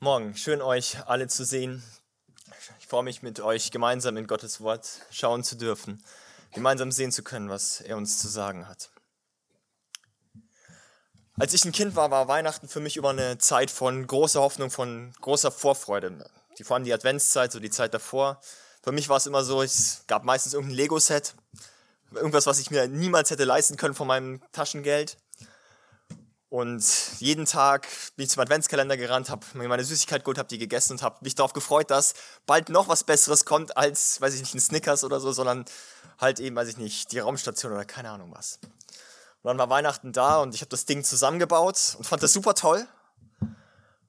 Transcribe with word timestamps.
Morgen, 0.00 0.36
schön 0.36 0.62
euch 0.62 0.96
alle 1.08 1.26
zu 1.26 1.44
sehen. 1.44 1.82
Ich 2.78 2.86
freue 2.86 3.02
mich 3.02 3.22
mit 3.22 3.40
euch 3.40 3.72
gemeinsam 3.72 4.16
in 4.16 4.28
Gottes 4.28 4.60
Wort 4.60 4.88
schauen 5.10 5.42
zu 5.42 5.56
dürfen, 5.56 6.04
gemeinsam 6.52 6.92
sehen 6.92 7.10
zu 7.10 7.24
können, 7.24 7.48
was 7.48 7.80
er 7.80 7.96
uns 7.96 8.20
zu 8.20 8.28
sagen 8.28 8.68
hat. 8.68 8.90
Als 11.36 11.52
ich 11.52 11.64
ein 11.64 11.72
Kind 11.72 11.96
war, 11.96 12.12
war 12.12 12.28
Weihnachten 12.28 12.68
für 12.68 12.78
mich 12.78 12.96
immer 12.96 13.08
eine 13.08 13.38
Zeit 13.38 13.72
von 13.72 14.06
großer 14.06 14.40
Hoffnung, 14.40 14.70
von 14.70 15.12
großer 15.20 15.50
Vorfreude. 15.50 16.30
Die, 16.58 16.62
vor 16.62 16.76
allem 16.76 16.84
die 16.84 16.94
Adventszeit, 16.94 17.50
so 17.50 17.58
die 17.58 17.70
Zeit 17.70 17.92
davor. 17.92 18.40
Für 18.84 18.92
mich 18.92 19.08
war 19.08 19.16
es 19.16 19.26
immer 19.26 19.42
so, 19.42 19.62
es 19.62 20.04
gab 20.06 20.22
meistens 20.22 20.54
irgendein 20.54 20.76
Lego-Set, 20.76 21.34
irgendwas, 22.14 22.46
was 22.46 22.60
ich 22.60 22.70
mir 22.70 22.86
niemals 22.86 23.32
hätte 23.32 23.42
leisten 23.42 23.76
können 23.76 23.94
von 23.94 24.06
meinem 24.06 24.42
Taschengeld. 24.52 25.16
Und 26.50 26.82
jeden 27.18 27.44
Tag 27.44 27.86
bin 28.16 28.24
ich 28.24 28.30
zum 28.30 28.40
Adventskalender 28.40 28.96
gerannt, 28.96 29.28
habe 29.28 29.44
mir 29.52 29.68
meine 29.68 29.84
Süßigkeit 29.84 30.24
geholt, 30.24 30.38
habe 30.38 30.48
die 30.48 30.56
gegessen 30.58 30.92
und 30.92 31.02
habe 31.02 31.18
mich 31.20 31.34
darauf 31.34 31.52
gefreut, 31.52 31.90
dass 31.90 32.14
bald 32.46 32.70
noch 32.70 32.88
was 32.88 33.04
Besseres 33.04 33.44
kommt 33.44 33.76
als, 33.76 34.20
weiß 34.22 34.34
ich 34.34 34.40
nicht, 34.40 34.54
ein 34.54 34.60
Snickers 34.60 35.04
oder 35.04 35.20
so, 35.20 35.30
sondern 35.32 35.66
halt 36.18 36.40
eben, 36.40 36.56
weiß 36.56 36.68
ich 36.68 36.78
nicht, 36.78 37.12
die 37.12 37.18
Raumstation 37.18 37.72
oder 37.72 37.84
keine 37.84 38.10
Ahnung 38.10 38.32
was. 38.34 38.60
Und 39.42 39.48
dann 39.48 39.58
war 39.58 39.68
Weihnachten 39.68 40.12
da 40.12 40.40
und 40.40 40.54
ich 40.54 40.62
habe 40.62 40.70
das 40.70 40.86
Ding 40.86 41.04
zusammengebaut 41.04 41.96
und 41.98 42.04
fand 42.04 42.22
das 42.22 42.32
super 42.32 42.54
toll. 42.54 42.86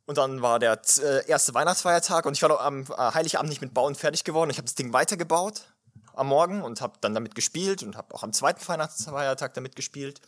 Und 0.05 0.17
dann 0.17 0.41
war 0.41 0.59
der 0.59 0.81
äh, 1.03 1.27
erste 1.27 1.53
Weihnachtsfeiertag 1.53 2.25
und 2.25 2.33
ich 2.33 2.41
war 2.41 2.49
noch 2.49 2.61
am 2.61 2.83
äh, 2.83 3.13
Heiligabend 3.13 3.49
nicht 3.49 3.61
mit 3.61 3.73
Bauen 3.73 3.95
fertig 3.95 4.23
geworden. 4.23 4.49
Ich 4.49 4.57
habe 4.57 4.65
das 4.65 4.75
Ding 4.75 4.93
weitergebaut 4.93 5.65
am 6.13 6.27
Morgen 6.27 6.61
und 6.61 6.81
habe 6.81 6.93
dann 7.01 7.13
damit 7.13 7.35
gespielt 7.35 7.83
und 7.83 7.95
habe 7.95 8.15
auch 8.15 8.23
am 8.23 8.33
zweiten 8.33 8.65
Weihnachtsfeiertag 8.67 9.53
damit 9.53 9.75
gespielt. 9.75 10.19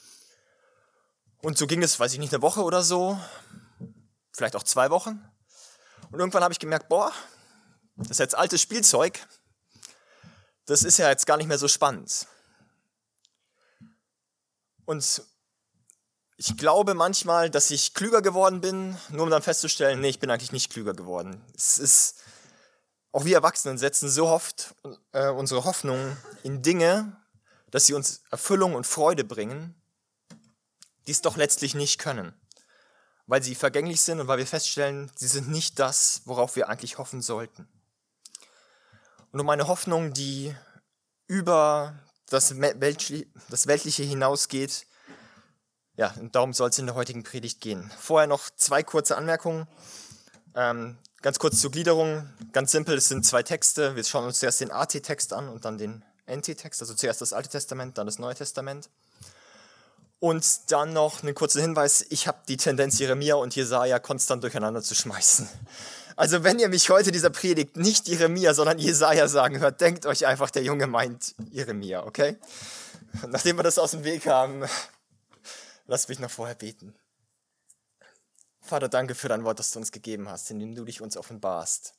Und 1.41 1.57
so 1.57 1.65
ging 1.65 1.81
es, 1.81 1.99
weiß 1.99 2.13
ich 2.13 2.19
nicht, 2.19 2.33
eine 2.33 2.43
Woche 2.43 2.61
oder 2.61 2.83
so, 2.83 3.19
vielleicht 4.31 4.55
auch 4.55 4.63
zwei 4.63 4.91
Wochen. 4.91 5.27
Und 6.11 6.19
irgendwann 6.19 6.43
habe 6.43 6.53
ich 6.53 6.59
gemerkt, 6.59 6.87
boah, 6.87 7.11
das 7.95 8.11
ist 8.11 8.19
jetzt 8.19 8.35
altes 8.35 8.61
Spielzeug, 8.61 9.19
das 10.65 10.83
ist 10.83 10.97
ja 10.97 11.09
jetzt 11.09 11.25
gar 11.25 11.37
nicht 11.37 11.47
mehr 11.47 11.57
so 11.57 11.67
spannend. 11.67 12.27
Und 14.85 15.23
ich 16.37 16.57
glaube 16.57 16.93
manchmal, 16.93 17.49
dass 17.49 17.71
ich 17.71 17.93
klüger 17.93 18.21
geworden 18.21 18.61
bin, 18.61 18.97
nur 19.09 19.23
um 19.23 19.29
dann 19.29 19.41
festzustellen, 19.41 19.99
nee, 19.99 20.09
ich 20.09 20.19
bin 20.19 20.29
eigentlich 20.29 20.51
nicht 20.51 20.71
klüger 20.71 20.93
geworden. 20.93 21.43
Es 21.55 21.77
ist, 21.77 22.15
auch 23.11 23.25
wir 23.25 23.35
Erwachsenen 23.35 23.77
setzen 23.77 24.09
so 24.09 24.27
oft 24.27 24.75
äh, 25.11 25.29
unsere 25.29 25.65
Hoffnung 25.65 26.17
in 26.43 26.61
Dinge, 26.61 27.17
dass 27.71 27.85
sie 27.85 27.93
uns 27.93 28.23
Erfüllung 28.31 28.75
und 28.75 28.85
Freude 28.85 29.23
bringen, 29.23 29.80
die 31.07 31.11
es 31.11 31.21
doch 31.21 31.37
letztlich 31.37 31.75
nicht 31.75 31.99
können, 31.99 32.33
weil 33.27 33.43
sie 33.43 33.55
vergänglich 33.55 34.01
sind 34.01 34.19
und 34.19 34.27
weil 34.27 34.37
wir 34.37 34.47
feststellen, 34.47 35.11
sie 35.15 35.27
sind 35.27 35.49
nicht 35.49 35.79
das, 35.79 36.21
worauf 36.25 36.55
wir 36.55 36.69
eigentlich 36.69 36.97
hoffen 36.97 37.21
sollten. 37.21 37.67
Und 39.31 39.39
um 39.39 39.49
eine 39.49 39.67
Hoffnung, 39.67 40.13
die 40.13 40.55
über 41.27 41.97
das, 42.27 42.57
Weltliche 42.59 44.03
hinausgeht, 44.03 44.85
ja, 45.95 46.13
und 46.19 46.35
darum 46.35 46.53
soll 46.53 46.69
es 46.69 46.79
in 46.79 46.85
der 46.85 46.95
heutigen 46.95 47.23
Predigt 47.23 47.61
gehen. 47.61 47.91
Vorher 47.99 48.27
noch 48.27 48.49
zwei 48.49 48.81
kurze 48.81 49.17
Anmerkungen. 49.17 49.67
Ähm, 50.55 50.97
ganz 51.21 51.37
kurz 51.37 51.59
zur 51.61 51.71
Gliederung. 51.71 52.27
Ganz 52.53 52.71
simpel, 52.71 52.97
es 52.97 53.07
sind 53.07 53.25
zwei 53.25 53.43
Texte. 53.43 53.95
Wir 53.95 54.03
schauen 54.03 54.25
uns 54.25 54.39
zuerst 54.39 54.61
den 54.61 54.71
AT-Text 54.71 55.33
an 55.33 55.49
und 55.49 55.65
dann 55.65 55.77
den 55.77 56.03
NT-Text, 56.27 56.81
also 56.81 56.93
zuerst 56.93 57.21
das 57.21 57.33
Alte 57.33 57.49
Testament, 57.49 57.97
dann 57.97 58.07
das 58.07 58.19
Neue 58.19 58.35
Testament. 58.35 58.89
Und 60.21 60.71
dann 60.71 60.93
noch 60.93 61.23
einen 61.23 61.33
kurzen 61.33 61.61
Hinweis, 61.61 62.05
ich 62.11 62.27
habe 62.27 62.37
die 62.47 62.55
Tendenz, 62.55 62.99
Jeremia 62.99 63.33
und 63.33 63.55
Jesaja 63.55 63.97
konstant 63.97 64.43
durcheinander 64.43 64.83
zu 64.83 64.93
schmeißen. 64.93 65.49
Also 66.15 66.43
wenn 66.43 66.59
ihr 66.59 66.69
mich 66.69 66.91
heute 66.91 67.11
dieser 67.11 67.31
Predigt 67.31 67.75
nicht 67.75 68.07
Jeremia, 68.07 68.53
sondern 68.53 68.77
Jesaja 68.77 69.27
sagen 69.27 69.59
hört, 69.59 69.81
denkt 69.81 70.05
euch 70.05 70.27
einfach, 70.27 70.51
der 70.51 70.61
Junge 70.61 70.85
meint 70.85 71.33
Jeremia, 71.49 72.05
okay? 72.05 72.37
Nachdem 73.29 73.57
wir 73.57 73.63
das 73.63 73.79
aus 73.79 73.91
dem 73.91 74.03
Weg 74.03 74.27
haben, 74.27 74.63
lasst 75.87 76.07
mich 76.07 76.19
noch 76.19 76.29
vorher 76.29 76.53
beten. 76.53 76.93
Vater, 78.59 78.89
danke 78.89 79.15
für 79.15 79.27
dein 79.27 79.43
Wort, 79.43 79.57
das 79.57 79.71
du 79.71 79.79
uns 79.79 79.91
gegeben 79.91 80.29
hast, 80.29 80.51
in 80.51 80.59
dem 80.59 80.75
du 80.75 80.85
dich 80.85 81.01
uns 81.01 81.17
offenbarst. 81.17 81.95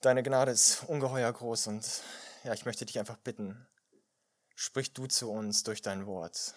Deine 0.00 0.24
Gnade 0.24 0.50
ist 0.50 0.82
ungeheuer 0.88 1.32
groß 1.32 1.68
und 1.68 1.86
ja, 2.42 2.52
ich 2.52 2.64
möchte 2.64 2.84
dich 2.84 2.98
einfach 2.98 3.18
bitten, 3.18 3.64
sprich 4.58 4.92
du 4.92 5.06
zu 5.06 5.30
uns 5.30 5.62
durch 5.62 5.82
dein 5.82 6.04
Wort. 6.06 6.54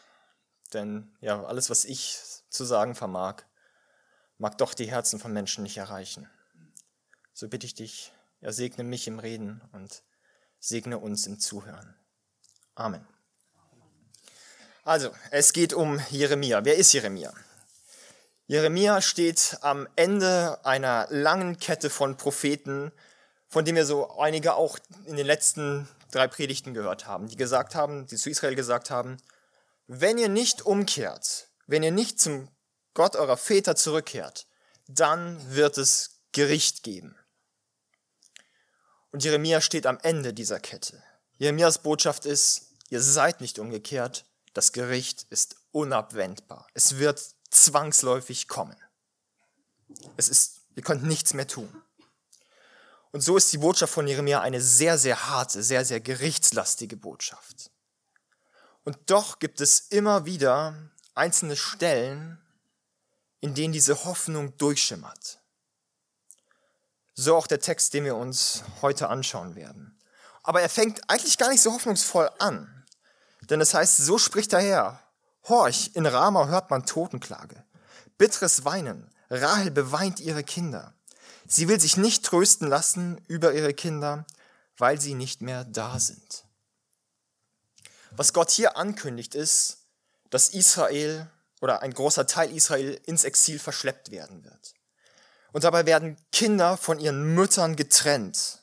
Denn 0.73 1.15
ja, 1.21 1.43
alles, 1.43 1.69
was 1.69 1.85
ich 1.85 2.19
zu 2.49 2.65
sagen 2.65 2.95
vermag, 2.95 3.43
mag 4.39 4.57
doch 4.57 4.73
die 4.73 4.89
Herzen 4.89 5.19
von 5.19 5.31
Menschen 5.31 5.61
nicht 5.61 5.77
erreichen. 5.77 6.27
So 7.31 7.47
bitte 7.47 7.67
ich 7.67 7.75
dich, 7.75 8.11
ja, 8.39 8.51
segne 8.51 8.83
mich 8.83 9.07
im 9.07 9.19
Reden 9.19 9.61
und 9.71 10.01
segne 10.59 10.97
uns 10.97 11.27
im 11.27 11.39
Zuhören. 11.39 11.95
Amen. 12.73 13.05
Also, 14.83 15.11
es 15.29 15.53
geht 15.53 15.73
um 15.73 16.01
Jeremia. 16.09 16.65
Wer 16.65 16.77
ist 16.77 16.91
Jeremia? 16.93 17.31
Jeremia 18.47 18.99
steht 19.01 19.59
am 19.61 19.87
Ende 19.95 20.59
einer 20.65 21.05
langen 21.11 21.59
Kette 21.59 21.91
von 21.91 22.17
Propheten, 22.17 22.91
von 23.47 23.63
dem 23.63 23.75
wir 23.75 23.85
so 23.85 24.17
einige 24.17 24.55
auch 24.55 24.79
in 25.05 25.17
den 25.17 25.27
letzten 25.27 25.87
drei 26.11 26.27
Predigten 26.27 26.73
gehört 26.73 27.07
haben, 27.07 27.27
die 27.27 27.35
gesagt 27.35 27.75
haben, 27.75 28.05
die 28.07 28.17
zu 28.17 28.29
Israel 28.29 28.55
gesagt 28.55 28.89
haben, 28.89 29.17
wenn 29.87 30.17
ihr 30.17 30.29
nicht 30.29 30.61
umkehrt, 30.61 31.49
wenn 31.67 31.83
ihr 31.83 31.91
nicht 31.91 32.19
zum 32.19 32.49
Gott 32.93 33.15
eurer 33.15 33.37
Väter 33.37 33.75
zurückkehrt, 33.75 34.47
dann 34.87 35.53
wird 35.53 35.77
es 35.77 36.21
Gericht 36.31 36.83
geben. 36.83 37.15
Und 39.11 39.23
Jeremia 39.23 39.61
steht 39.61 39.85
am 39.85 39.99
Ende 40.01 40.33
dieser 40.33 40.59
Kette. 40.59 41.03
Jeremias 41.37 41.79
Botschaft 41.79 42.25
ist, 42.25 42.73
ihr 42.89 43.01
seid 43.01 43.41
nicht 43.41 43.59
umgekehrt, 43.59 44.25
das 44.53 44.71
Gericht 44.71 45.25
ist 45.29 45.55
unabwendbar. 45.71 46.67
Es 46.73 46.97
wird 46.97 47.21
zwangsläufig 47.49 48.47
kommen. 48.47 48.77
Es 50.17 50.29
ist, 50.29 50.61
ihr 50.75 50.83
könnt 50.83 51.03
nichts 51.03 51.33
mehr 51.33 51.47
tun. 51.47 51.81
Und 53.11 53.21
so 53.21 53.35
ist 53.35 53.51
die 53.51 53.57
Botschaft 53.57 53.93
von 53.93 54.07
Jeremia 54.07 54.39
eine 54.41 54.61
sehr, 54.61 54.97
sehr 54.97 55.27
harte, 55.27 55.63
sehr, 55.63 55.83
sehr 55.83 55.99
gerichtslastige 55.99 56.95
Botschaft. 56.95 57.71
Und 58.83 58.97
doch 59.07 59.39
gibt 59.39 59.61
es 59.61 59.79
immer 59.89 60.25
wieder 60.25 60.75
einzelne 61.13 61.55
Stellen, 61.55 62.39
in 63.41 63.53
denen 63.53 63.73
diese 63.73 64.05
Hoffnung 64.05 64.55
durchschimmert. 64.57 65.39
So 67.13 67.35
auch 67.35 67.47
der 67.47 67.59
Text, 67.59 67.93
den 67.93 68.05
wir 68.05 68.15
uns 68.15 68.63
heute 68.81 69.09
anschauen 69.09 69.55
werden. 69.55 69.99
Aber 70.43 70.61
er 70.61 70.69
fängt 70.69 71.01
eigentlich 71.09 71.37
gar 71.37 71.49
nicht 71.49 71.61
so 71.61 71.73
hoffnungsvoll 71.73 72.29
an. 72.39 72.85
Denn 73.49 73.61
es 73.61 73.73
heißt, 73.73 73.97
so 73.97 74.17
spricht 74.17 74.53
der 74.53 74.61
Herr. 74.61 75.03
Horch, 75.47 75.91
in 75.93 76.05
Rama 76.05 76.47
hört 76.47 76.69
man 76.69 76.85
Totenklage. 76.85 77.63
Bitteres 78.17 78.63
Weinen. 78.63 79.11
Rahel 79.29 79.71
beweint 79.71 80.19
ihre 80.19 80.43
Kinder. 80.43 80.93
Sie 81.53 81.67
will 81.67 81.81
sich 81.81 81.97
nicht 81.97 82.23
trösten 82.23 82.69
lassen 82.69 83.19
über 83.27 83.53
ihre 83.53 83.73
Kinder, 83.73 84.25
weil 84.77 85.01
sie 85.01 85.15
nicht 85.15 85.41
mehr 85.41 85.65
da 85.65 85.99
sind. 85.99 86.45
Was 88.11 88.31
Gott 88.31 88.49
hier 88.49 88.77
ankündigt, 88.77 89.35
ist, 89.35 89.79
dass 90.29 90.47
Israel 90.47 91.29
oder 91.59 91.81
ein 91.81 91.93
großer 91.93 92.25
Teil 92.25 92.55
Israel 92.55 92.99
ins 93.05 93.25
Exil 93.25 93.59
verschleppt 93.59 94.11
werden 94.11 94.45
wird. 94.45 94.73
Und 95.51 95.65
dabei 95.65 95.85
werden 95.85 96.15
Kinder 96.31 96.77
von 96.77 96.99
ihren 96.99 97.35
Müttern 97.35 97.75
getrennt. 97.75 98.59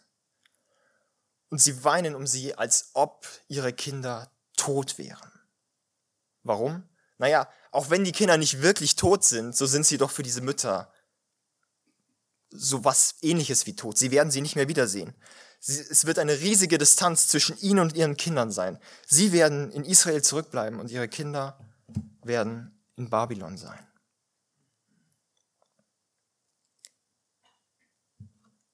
Und 1.50 1.60
sie 1.60 1.84
weinen 1.84 2.14
um 2.14 2.26
sie, 2.26 2.54
als 2.54 2.88
ob 2.94 3.26
ihre 3.48 3.74
Kinder 3.74 4.30
tot 4.56 4.96
wären. 4.96 5.30
Warum? 6.42 6.88
Naja, 7.18 7.50
auch 7.70 7.90
wenn 7.90 8.04
die 8.04 8.12
Kinder 8.12 8.38
nicht 8.38 8.62
wirklich 8.62 8.96
tot 8.96 9.24
sind, 9.24 9.54
so 9.54 9.66
sind 9.66 9.84
sie 9.84 9.98
doch 9.98 10.10
für 10.10 10.22
diese 10.22 10.40
Mütter 10.40 10.90
so 12.50 12.84
was 12.84 13.16
ähnliches 13.22 13.66
wie 13.66 13.76
tot. 13.76 13.98
Sie 13.98 14.10
werden 14.10 14.30
sie 14.30 14.40
nicht 14.40 14.56
mehr 14.56 14.68
wiedersehen. 14.68 15.14
Sie, 15.60 15.80
es 15.80 16.06
wird 16.06 16.18
eine 16.18 16.40
riesige 16.40 16.78
Distanz 16.78 17.28
zwischen 17.28 17.58
ihnen 17.58 17.80
und 17.80 17.94
ihren 17.94 18.16
Kindern 18.16 18.50
sein. 18.50 18.78
Sie 19.06 19.32
werden 19.32 19.70
in 19.72 19.84
Israel 19.84 20.22
zurückbleiben 20.22 20.80
und 20.80 20.90
ihre 20.90 21.08
Kinder 21.08 21.58
werden 22.22 22.78
in 22.96 23.10
Babylon 23.10 23.56
sein. 23.56 23.78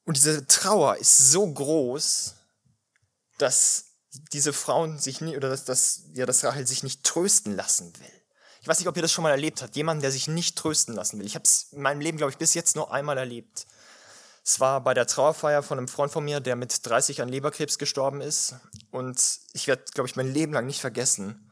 Und 0.05 0.19
diese 0.19 0.47
Trauer 0.47 0.97
ist 0.97 1.17
so 1.17 1.51
groß, 1.51 2.35
dass 3.39 3.87
diese 4.33 4.53
Frauen 4.53 4.99
sich 4.99 5.21
nie, 5.21 5.37
oder 5.37 5.49
dass, 5.49 5.65
dass, 5.65 6.05
ja, 6.13 6.27
dass 6.27 6.45
Rahel 6.45 6.67
sich 6.67 6.83
nicht 6.83 7.05
trösten 7.05 7.57
lassen 7.57 7.93
will. 7.99 8.13
Ich 8.61 8.69
weiß 8.69 8.79
nicht, 8.79 8.89
ob 8.89 8.97
ihr 8.97 9.03
das 9.03 9.13
schon 9.13 9.25
mal 9.25 9.31
erlebt 9.31 9.61
habt. 9.61 9.77
Jemand, 9.77 10.03
der 10.03 10.11
sich 10.11 10.29
nicht 10.29 10.57
trösten 10.57 10.95
lassen 10.95 11.19
will. 11.19 11.27
Ich 11.27 11.35
habe 11.35 11.45
es 11.45 11.69
in 11.73 11.83
meinem 11.83 12.01
Leben, 12.01 12.17
glaube 12.17 12.31
ich, 12.31 12.39
bis 12.39 12.55
jetzt 12.55 12.77
nur 12.77 12.93
einmal 12.93 13.19
erlebt. 13.19 13.67
Es 14.47 14.61
war 14.61 14.83
bei 14.83 14.93
der 14.93 15.07
Trauerfeier 15.07 15.63
von 15.63 15.79
einem 15.79 15.89
Freund 15.89 16.13
von 16.13 16.23
mir, 16.23 16.39
der 16.39 16.55
mit 16.55 16.87
30 16.87 17.23
an 17.23 17.31
Leberkrebs 17.31 17.79
gestorben 17.79 18.21
ist. 18.21 18.57
Und 18.91 19.41
ich 19.55 19.67
werde, 19.67 19.85
glaube 19.95 20.07
ich, 20.07 20.17
mein 20.17 20.33
Leben 20.33 20.53
lang 20.53 20.67
nicht 20.67 20.83
vergessen, 20.83 21.51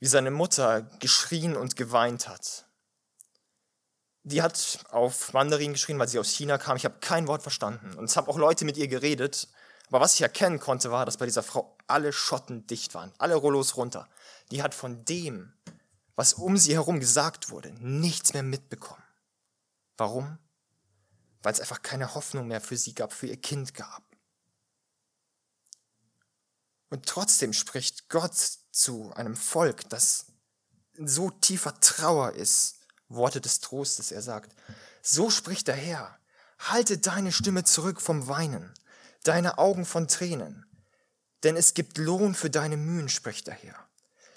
wie 0.00 0.08
seine 0.08 0.32
Mutter 0.32 0.82
geschrien 0.98 1.56
und 1.56 1.76
geweint 1.76 2.26
hat. 2.28 2.66
die 4.24 4.42
hat 4.42 4.84
auf 4.90 5.32
Mandarin 5.32 5.72
geschrien, 5.72 5.98
weil 5.98 6.08
sie 6.08 6.18
aus 6.18 6.30
China 6.30 6.58
kam. 6.58 6.76
Ich 6.76 6.84
habe 6.84 6.98
kein 7.00 7.26
Wort 7.28 7.42
verstanden. 7.42 7.94
Und 7.96 8.04
es 8.04 8.16
haben 8.16 8.28
auch 8.28 8.38
Leute 8.38 8.64
mit 8.64 8.76
ihr 8.76 8.88
geredet. 8.88 9.48
Aber 9.88 10.00
was 10.00 10.14
ich 10.14 10.22
erkennen 10.22 10.58
konnte, 10.58 10.90
war, 10.90 11.06
dass 11.06 11.18
bei 11.18 11.26
dieser 11.26 11.42
Frau 11.42 11.76
alle 11.86 12.12
Schotten 12.12 12.66
dicht 12.66 12.94
waren, 12.94 13.12
alle 13.18 13.34
Rollos 13.34 13.76
runter. 13.76 14.08
Die 14.50 14.62
hat 14.62 14.74
von 14.74 15.04
dem, 15.04 15.52
was 16.16 16.34
um 16.34 16.56
sie 16.56 16.74
herum 16.74 16.98
gesagt 16.98 17.50
wurde, 17.50 17.72
nichts 17.78 18.32
mehr 18.32 18.42
mitbekommen. 18.42 19.02
Warum? 19.96 20.38
Weil 21.42 21.52
es 21.52 21.60
einfach 21.60 21.82
keine 21.82 22.14
Hoffnung 22.14 22.48
mehr 22.48 22.60
für 22.60 22.76
sie 22.76 22.94
gab, 22.94 23.12
für 23.12 23.26
ihr 23.26 23.40
Kind 23.40 23.74
gab. 23.74 24.02
Und 26.88 27.06
trotzdem 27.06 27.52
spricht 27.52 28.08
Gott 28.08 28.34
zu 28.70 29.12
einem 29.14 29.34
Volk, 29.34 29.88
das 29.88 30.26
in 30.94 31.08
so 31.08 31.30
tiefer 31.30 31.80
Trauer 31.80 32.32
ist, 32.32 32.80
Worte 33.08 33.40
des 33.40 33.60
Trostes. 33.60 34.12
Er 34.12 34.22
sagt, 34.22 34.54
so 35.02 35.30
spricht 35.30 35.68
der 35.68 35.74
Herr, 35.74 36.18
halte 36.58 36.98
deine 36.98 37.32
Stimme 37.32 37.64
zurück 37.64 38.00
vom 38.00 38.28
Weinen, 38.28 38.72
deine 39.24 39.58
Augen 39.58 39.84
von 39.84 40.08
Tränen, 40.08 40.66
denn 41.42 41.56
es 41.56 41.74
gibt 41.74 41.98
Lohn 41.98 42.34
für 42.34 42.50
deine 42.50 42.76
Mühen, 42.76 43.08
spricht 43.08 43.46
der 43.46 43.54
Herr. 43.54 43.88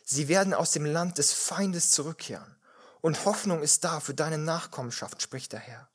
Sie 0.03 0.27
werden 0.27 0.53
aus 0.53 0.71
dem 0.71 0.85
Land 0.85 1.17
des 1.17 1.33
Feindes 1.33 1.91
zurückkehren, 1.91 2.55
und 3.01 3.25
Hoffnung 3.25 3.61
ist 3.61 3.83
da 3.83 3.99
für 3.99 4.13
deine 4.13 4.37
Nachkommenschaft, 4.37 5.21
spricht 5.21 5.51
der 5.53 5.59
Herr. 5.59 5.89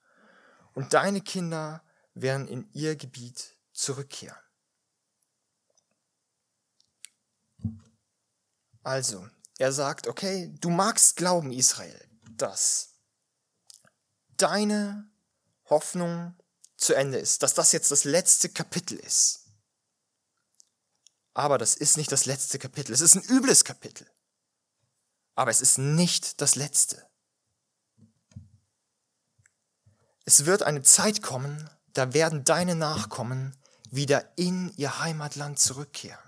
Und 0.75 0.95
deine 0.95 1.21
Kinder 1.21 1.83
werden 2.15 2.49
in 2.49 2.71
ihr 2.73 2.97
Gebiet 2.97 3.57
zurückkehren. 3.73 4.39
Also, 8.83 9.29
er 9.59 9.73
sagt, 9.73 10.07
okay, 10.07 10.53
du 10.61 10.71
magst 10.71 11.17
glauben, 11.17 11.53
Israel, 11.53 12.09
dass 12.31 12.95
deine 14.37 15.11
Hoffnung 15.67 16.35
zu 16.77 16.95
Ende 16.95 17.19
ist, 17.19 17.43
dass 17.43 17.55
das 17.55 17.73
jetzt 17.73 17.91
das 17.91 18.05
letzte 18.05 18.49
Kapitel 18.49 18.99
ist. 18.99 19.47
Aber 21.35 21.59
das 21.59 21.75
ist 21.75 21.97
nicht 21.97 22.11
das 22.11 22.25
letzte 22.25 22.59
Kapitel. 22.59 22.93
Es 22.93 23.03
ist 23.03 23.15
ein 23.15 23.23
übles 23.25 23.65
Kapitel. 23.65 24.11
Aber 25.35 25.51
es 25.51 25.61
ist 25.61 25.79
nicht 25.79 26.41
das 26.41 26.57
letzte. 26.57 27.10
Es 30.31 30.47
wird 30.47 30.63
eine 30.63 30.83
Zeit 30.83 31.23
kommen, 31.23 31.69
da 31.93 32.15
werden 32.15 32.45
deine 32.45 32.77
Nachkommen 32.77 33.57
wieder 33.91 34.39
in 34.39 34.73
ihr 34.77 35.01
Heimatland 35.01 35.59
zurückkehren. 35.59 36.23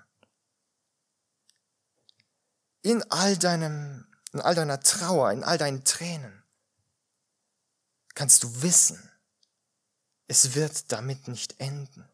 In 2.83 3.09
all 3.13 3.37
deinem 3.39 4.09
in 4.33 4.41
all 4.41 4.57
deiner 4.57 4.81
Trauer, 4.81 5.31
in 5.31 5.45
all 5.45 5.57
deinen 5.57 5.85
Tränen, 5.85 6.43
kannst 8.15 8.43
du 8.43 8.63
wissen, 8.63 9.09
es 10.27 10.57
wird 10.57 10.91
damit 10.91 11.29
nicht 11.29 11.61
enden. 11.61 12.05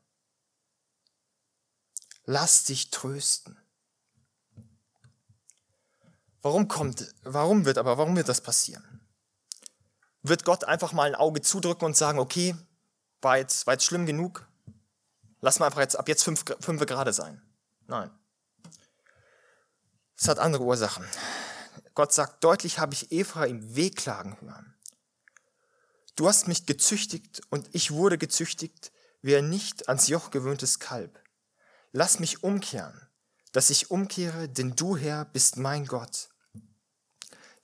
Lass 2.24 2.64
dich 2.64 2.90
trösten. 2.90 3.56
Warum 6.42 6.68
kommt, 6.68 7.14
warum 7.22 7.64
wird 7.64 7.78
aber, 7.78 7.96
warum 7.96 8.14
wird 8.14 8.28
das 8.28 8.42
passieren? 8.42 8.97
Wird 10.28 10.44
Gott 10.44 10.64
einfach 10.64 10.92
mal 10.92 11.04
ein 11.04 11.14
Auge 11.14 11.40
zudrücken 11.40 11.86
und 11.86 11.96
sagen, 11.96 12.18
okay, 12.18 12.54
war 13.22 13.38
jetzt, 13.38 13.66
war 13.66 13.74
jetzt 13.74 13.84
schlimm 13.84 14.06
genug? 14.06 14.46
Lass 15.40 15.58
mal 15.58 15.66
einfach 15.66 15.80
jetzt, 15.80 15.98
ab 15.98 16.08
jetzt 16.08 16.22
fünf, 16.22 16.44
fünf 16.60 16.84
gerade 16.86 17.12
sein. 17.12 17.40
Nein. 17.86 18.10
Es 20.16 20.28
hat 20.28 20.38
andere 20.38 20.64
Ursachen. 20.64 21.06
Gott 21.94 22.12
sagt 22.12 22.44
deutlich, 22.44 22.78
habe 22.78 22.94
ich 22.94 23.10
Ephraim 23.12 23.74
wehklagen 23.74 24.40
hören. 24.40 24.74
Du 26.16 26.28
hast 26.28 26.48
mich 26.48 26.66
gezüchtigt 26.66 27.40
und 27.50 27.68
ich 27.72 27.92
wurde 27.92 28.18
gezüchtigt 28.18 28.92
wie 29.22 29.36
ein 29.36 29.48
nicht 29.48 29.88
ans 29.88 30.08
Joch 30.08 30.30
gewöhntes 30.30 30.78
Kalb. 30.78 31.22
Lass 31.92 32.18
mich 32.18 32.42
umkehren, 32.42 33.08
dass 33.52 33.70
ich 33.70 33.90
umkehre, 33.90 34.48
denn 34.48 34.76
du 34.76 34.96
Herr 34.96 35.24
bist 35.24 35.56
mein 35.56 35.86
Gott. 35.86 36.28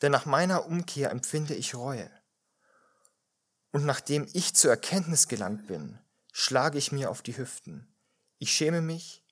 Denn 0.02 0.12
nach 0.12 0.24
meiner 0.24 0.66
Umkehr 0.66 1.10
empfinde 1.10 1.54
ich 1.54 1.74
Reue. 1.74 2.10
Und 3.74 3.84
nachdem 3.86 4.28
ich 4.32 4.54
zur 4.54 4.70
Erkenntnis 4.70 5.26
gelangt 5.26 5.66
bin, 5.66 5.98
schlage 6.30 6.78
ich 6.78 6.92
mir 6.92 7.10
auf 7.10 7.22
die 7.22 7.36
Hüften. 7.36 7.92
Ich 8.38 8.52
schäme 8.52 8.80
mich 8.80 9.24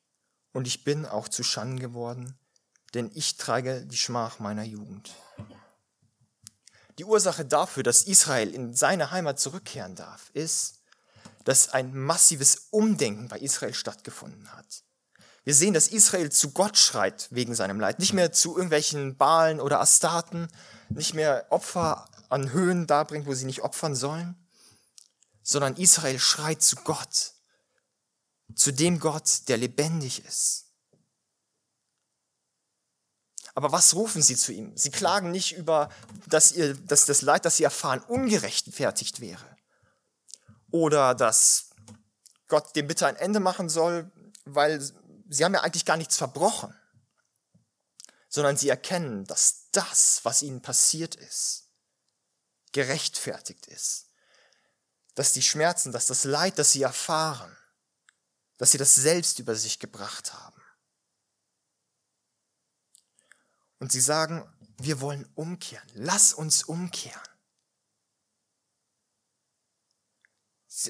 und 0.53 0.67
ich 0.67 0.83
bin 0.83 1.07
auch 1.07 1.29
zu 1.29 1.45
Schanden 1.45 1.79
geworden, 1.79 2.37
denn 2.93 3.09
ich 3.15 3.37
trage 3.37 3.87
die 3.87 3.97
Schmach 3.97 4.41
meiner 4.41 4.65
Jugend. 4.65 5.15
Die 6.99 7.05
Ursache 7.05 7.45
dafür, 7.45 7.85
dass 7.85 8.03
Israel 8.03 8.53
in 8.53 8.75
seine 8.75 9.13
Heimat 9.13 9.39
zurückkehren 9.39 9.95
darf, 9.95 10.31
ist, 10.33 10.81
dass 11.45 11.69
ein 11.69 11.95
massives 11.95 12.67
Umdenken 12.71 13.29
bei 13.29 13.39
Israel 13.39 13.75
stattgefunden 13.75 14.53
hat. 14.53 14.83
Wir 15.45 15.55
sehen, 15.55 15.73
dass 15.73 15.87
Israel 15.87 16.33
zu 16.33 16.51
Gott 16.51 16.77
schreit 16.77 17.29
wegen 17.31 17.55
seinem 17.55 17.79
Leid, 17.79 18.01
nicht 18.01 18.13
mehr 18.13 18.33
zu 18.33 18.57
irgendwelchen 18.57 19.17
Balen 19.17 19.61
oder 19.61 19.81
Astaten, 19.81 20.49
nicht 20.89 21.15
mehr 21.15 21.47
Opfer 21.51 22.09
an 22.33 22.53
Höhen 22.53 22.87
darbringt, 22.87 23.27
wo 23.27 23.35
sie 23.35 23.47
nicht 23.47 23.63
opfern 23.63 23.95
sollen, 23.95 24.37
sondern 25.43 25.77
Israel 25.77 26.19
schreit 26.19 26.63
zu 26.63 26.77
Gott, 26.77 27.33
zu 28.55 28.73
dem 28.73 28.99
Gott, 28.99 29.49
der 29.49 29.57
lebendig 29.57 30.25
ist, 30.25 30.73
aber 33.55 33.73
was 33.73 33.95
rufen 33.95 34.23
sie 34.23 34.37
zu 34.37 34.53
ihm? 34.53 34.77
Sie 34.77 34.91
klagen 34.91 35.31
nicht 35.31 35.53
über, 35.57 35.91
dass, 36.27 36.53
ihr, 36.53 36.75
dass 36.75 37.05
das 37.05 37.23
Leid, 37.23 37.45
das 37.45 37.57
sie 37.57 37.65
erfahren, 37.65 38.01
ungerechtfertigt 38.01 39.21
wäre. 39.21 39.45
Oder 40.71 41.15
dass 41.15 41.71
Gott 42.49 42.75
dem 42.77 42.87
bitte 42.87 43.07
ein 43.07 43.17
Ende 43.17 43.41
machen 43.41 43.69
soll, 43.69 44.11
weil 44.45 44.81
sie 45.29 45.45
haben 45.45 45.55
ja 45.55 45.61
eigentlich 45.61 45.85
gar 45.85 45.99
nichts 45.99 46.17
verbrochen. 46.17 46.75
Sondern 48.29 48.57
sie 48.57 48.71
erkennen, 48.71 49.27
dass 49.27 49.69
das, 49.73 50.21
was 50.23 50.41
ihnen 50.41 50.63
passiert 50.63 51.15
ist, 51.15 51.62
gerechtfertigt 52.73 53.67
ist. 53.67 54.09
Dass 55.15 55.33
die 55.33 55.43
Schmerzen, 55.43 55.93
dass 55.93 56.07
das 56.07 56.25
Leid, 56.25 56.59
das 56.59 56.73
sie 56.73 56.83
erfahren, 56.83 57.57
dass 58.57 58.71
sie 58.71 58.79
das 58.79 58.95
selbst 58.95 59.39
über 59.39 59.55
sich 59.55 59.79
gebracht 59.79 60.33
haben. 60.33 60.63
Und 63.79 63.93
sie 63.93 64.01
sagen, 64.01 64.49
wir 64.79 65.01
wollen 65.01 65.29
umkehren. 65.35 65.89
Lass 65.95 66.33
uns 66.33 66.63
umkehren. 66.63 67.21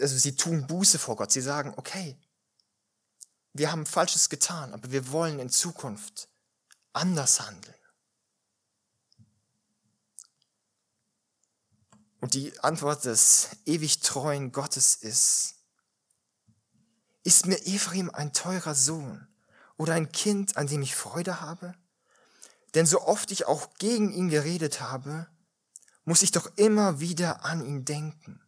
Also 0.01 0.17
sie 0.17 0.37
tun 0.37 0.67
Buße 0.67 0.99
vor 0.99 1.17
Gott. 1.17 1.33
Sie 1.33 1.41
sagen, 1.41 1.75
okay, 1.77 2.17
wir 3.53 3.71
haben 3.71 3.87
Falsches 3.87 4.29
getan, 4.29 4.73
aber 4.73 4.91
wir 4.93 5.11
wollen 5.11 5.39
in 5.39 5.51
Zukunft 5.51 6.29
anders 6.93 7.41
handeln. 7.41 7.75
Und 12.23 12.35
die 12.35 12.57
Antwort 12.61 13.05
des 13.05 13.49
ewig 13.67 13.99
treuen 13.99 14.53
Gottes 14.53 14.95
ist, 14.95 15.57
ist 17.25 17.47
mir 17.47 17.67
Ephraim 17.67 18.11
ein 18.11 18.33
teurer 18.33 18.77
Sohn 18.77 19.27
oder 19.77 19.95
ein 19.95 20.13
Kind, 20.13 20.57
an 20.57 20.69
dem 20.69 20.83
ich 20.83 20.95
Freude 20.95 21.41
habe? 21.41 21.75
Denn 22.75 22.87
so 22.87 23.03
oft 23.03 23.33
ich 23.33 23.47
auch 23.49 23.75
gegen 23.75 24.13
ihn 24.13 24.29
geredet 24.29 24.81
habe, 24.81 25.27
muss 26.05 26.23
ich 26.23 26.31
doch 26.31 26.47
immer 26.55 27.01
wieder 27.01 27.45
an 27.45 27.67
ihn 27.67 27.85
denken. 27.85 28.41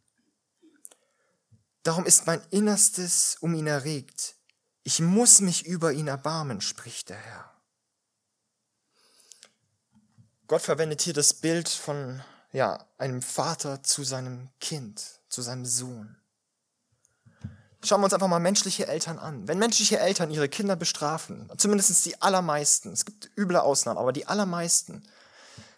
Darum 1.82 2.06
ist 2.06 2.28
mein 2.28 2.42
Innerstes 2.50 3.38
um 3.40 3.54
ihn 3.54 3.66
erregt. 3.66 4.36
Ich 4.84 5.00
muss 5.00 5.40
mich 5.40 5.66
über 5.66 5.92
ihn 5.92 6.06
erbarmen, 6.06 6.60
spricht 6.60 7.08
der 7.08 7.18
Herr. 7.18 7.52
Gott 10.46 10.62
verwendet 10.62 11.02
hier 11.02 11.12
das 11.12 11.34
Bild 11.34 11.68
von 11.68 12.22
ja, 12.54 12.86
einem 12.98 13.20
Vater 13.20 13.82
zu 13.82 14.04
seinem 14.04 14.48
Kind, 14.60 15.02
zu 15.28 15.42
seinem 15.42 15.66
Sohn. 15.66 16.16
Schauen 17.82 18.00
wir 18.00 18.04
uns 18.04 18.14
einfach 18.14 18.28
mal 18.28 18.38
menschliche 18.38 18.86
Eltern 18.86 19.18
an. 19.18 19.48
Wenn 19.48 19.58
menschliche 19.58 19.98
Eltern 19.98 20.30
ihre 20.30 20.48
Kinder 20.48 20.76
bestrafen, 20.76 21.50
zumindest 21.58 22.06
die 22.06 22.22
allermeisten, 22.22 22.92
es 22.92 23.04
gibt 23.04 23.28
üble 23.36 23.56
Ausnahmen, 23.56 23.98
aber 23.98 24.12
die 24.12 24.28
allermeisten, 24.28 25.02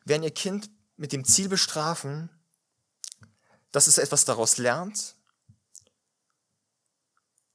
werden 0.05 0.23
ihr 0.23 0.31
Kind 0.31 0.69
mit 0.99 1.13
dem 1.13 1.25
Ziel 1.25 1.49
bestrafen, 1.49 2.29
dass 3.73 3.87
es 3.87 3.97
etwas 3.97 4.27
daraus 4.27 4.59
lernt 4.59 5.15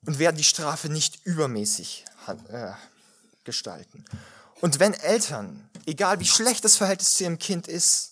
und 0.07 0.17
werden 0.17 0.37
die 0.37 0.43
Strafe 0.43 0.89
nicht 0.89 1.23
übermäßig 1.27 2.05
äh, 2.49 2.71
gestalten. 3.43 4.03
Und 4.61 4.79
wenn 4.79 4.95
Eltern, 4.95 5.69
egal 5.85 6.19
wie 6.19 6.25
schlecht 6.25 6.65
das 6.65 6.75
Verhältnis 6.75 7.13
zu 7.13 7.23
ihrem 7.23 7.37
Kind 7.37 7.67
ist, 7.67 8.10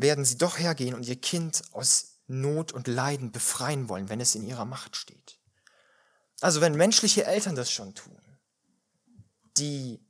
werden 0.00 0.24
sie 0.24 0.38
doch 0.38 0.58
hergehen 0.58 0.94
und 0.94 1.06
ihr 1.06 1.20
Kind 1.20 1.62
aus 1.72 2.20
Not 2.28 2.72
und 2.72 2.86
Leiden 2.86 3.32
befreien 3.32 3.88
wollen, 3.88 4.08
wenn 4.08 4.20
es 4.20 4.34
in 4.34 4.44
ihrer 4.44 4.64
Macht 4.64 4.96
steht. 4.96 5.38
Also 6.40 6.60
wenn 6.60 6.76
menschliche 6.76 7.24
Eltern 7.24 7.56
das 7.56 7.72
schon 7.72 7.94
tun, 7.94 8.20
die 9.56 10.00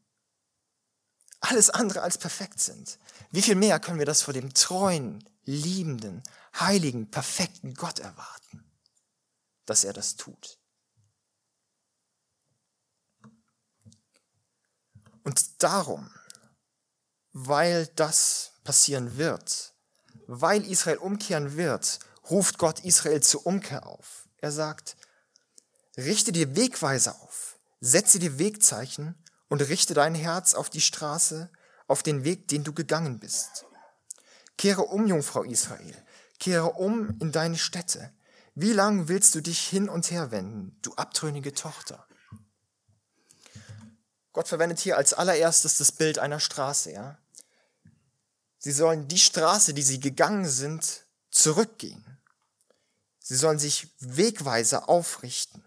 alles 1.41 1.71
andere 1.71 2.03
als 2.03 2.19
perfekt 2.19 2.61
sind, 2.61 2.99
wie 3.31 3.43
viel 3.43 3.55
mehr 3.55 3.81
können 3.81 3.99
wir 3.99 4.07
das 4.07 4.23
vor 4.23 4.35
dem 4.35 4.53
treuen, 4.53 5.27
liebenden, 5.45 6.23
heiligen, 6.59 7.11
perfekten 7.11 7.75
Gott 7.75 8.01
erwarten, 8.01 8.71
dass 9.65 9.85
er 9.85 9.93
das 9.93 10.17
tut. 10.17 10.59
Und 15.23 15.63
darum, 15.63 16.11
weil 17.33 17.87
das 17.95 18.53
passieren 18.65 19.17
wird, 19.17 19.68
weil 20.29 20.65
Israel 20.71 20.99
umkehren 20.99 21.57
wird, 21.57 21.99
ruft 22.31 22.59
Gott 22.59 22.85
Israel 22.85 23.23
zur 23.23 23.47
Umkehr 23.47 23.87
auf. 23.87 24.29
Er 24.37 24.53
sagt, 24.53 24.97
richte 25.97 26.31
dir 26.31 26.55
Wegweise 26.55 27.15
auf, 27.23 27.59
setze 27.81 28.19
dir 28.19 28.39
Wegzeichen 28.39 29.17
und 29.49 29.63
richte 29.63 29.95
dein 29.95 30.15
Herz 30.15 30.55
auf 30.55 30.71
die 30.71 30.83
Straße, 30.83 31.51
auf 31.89 32.03
den 32.03 32.25
Weg, 32.25 32.47
den 32.49 32.63
du 32.63 32.75
gegangen 32.75 33.19
bist. 33.19 33.65
Kehre 34.59 34.83
um, 34.83 35.07
Jungfrau 35.07 35.45
Israel, 35.45 35.97
kehre 36.39 36.73
um 36.73 37.17
in 37.21 37.33
deine 37.33 37.57
Städte. 37.57 38.13
Wie 38.55 38.73
lang 38.73 39.09
willst 39.09 39.35
du 39.35 39.41
dich 39.41 39.67
hin 39.67 39.89
und 39.89 40.11
her 40.11 40.31
wenden, 40.31 40.77
du 40.83 40.93
abtrünnige 40.95 41.55
Tochter? 41.55 42.07
Gott 44.35 44.49
verwendet 44.49 44.79
hier 44.79 44.99
als 44.99 45.15
allererstes 45.15 45.79
das 45.79 45.91
Bild 45.91 46.19
einer 46.19 46.39
Straße, 46.39 46.93
ja. 46.93 47.19
Sie 48.59 48.73
sollen 48.73 49.09
die 49.09 49.19
Straße, 49.19 49.73
die 49.75 49.83
sie 49.83 50.01
gegangen 50.01 50.47
sind, 50.47 51.05
zurückgehen. 51.31 52.05
Sie 53.21 53.37
sollen 53.37 53.59
sich 53.59 53.89
wegweise 54.01 54.89
aufrichten. 54.89 55.65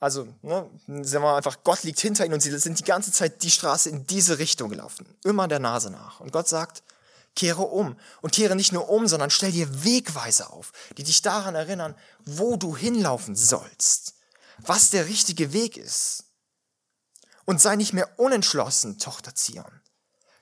Also, 0.00 0.28
ne, 0.42 0.70
sagen 0.86 1.24
wir 1.24 1.34
einfach, 1.34 1.64
Gott 1.64 1.82
liegt 1.82 1.98
hinter 1.98 2.24
ihnen 2.24 2.34
und 2.34 2.40
sie 2.40 2.56
sind 2.58 2.78
die 2.78 2.84
ganze 2.84 3.10
Zeit 3.10 3.42
die 3.42 3.50
Straße 3.50 3.90
in 3.90 4.06
diese 4.06 4.38
Richtung 4.38 4.70
gelaufen. 4.70 5.06
Immer 5.24 5.48
der 5.48 5.58
Nase 5.58 5.90
nach. 5.90 6.20
Und 6.20 6.30
Gott 6.32 6.48
sagt, 6.48 6.84
kehre 7.34 7.62
um. 7.62 7.98
Und 8.20 8.32
kehre 8.32 8.54
nicht 8.54 8.72
nur 8.72 8.88
um, 8.88 9.08
sondern 9.08 9.30
stell 9.30 9.50
dir 9.50 9.84
Wegweise 9.84 10.50
auf, 10.50 10.72
die 10.96 11.02
dich 11.02 11.22
daran 11.22 11.56
erinnern, 11.56 11.96
wo 12.24 12.56
du 12.56 12.76
hinlaufen 12.76 13.34
sollst. 13.34 14.14
Was 14.58 14.90
der 14.90 15.06
richtige 15.06 15.52
Weg 15.52 15.76
ist. 15.76 16.24
Und 17.44 17.60
sei 17.60 17.76
nicht 17.76 17.92
mehr 17.92 18.20
unentschlossen, 18.20 18.98
Tochter 18.98 19.34
Zion. 19.34 19.80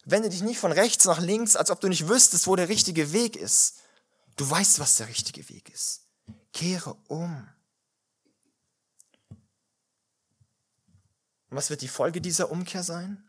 Wende 0.07 0.31
dich 0.31 0.43
nicht 0.43 0.61
von 0.61 0.71
rechts 0.71 1.05
nach 1.05 1.21
links, 1.21 1.57
als 1.57 1.71
ob 1.71 1.81
du 1.81 1.89
nicht 1.89 2.09
wüsstest, 2.09 2.47
wo 2.47 2.55
der 2.55 2.69
richtige 2.69 3.13
Weg 3.13 3.35
ist. 3.35 3.81
Du 4.37 4.49
weißt, 4.49 4.79
was 4.79 4.97
der 4.97 5.09
richtige 5.09 5.49
Weg 5.49 5.69
ist. 5.69 6.03
Kehre 6.53 6.95
um. 7.09 7.49
Und 11.49 11.57
was 11.57 11.71
wird 11.71 11.83
die 11.83 11.89
Folge 11.89 12.21
dieser 12.21 12.53
Umkehr 12.53 12.85
sein? 12.85 13.29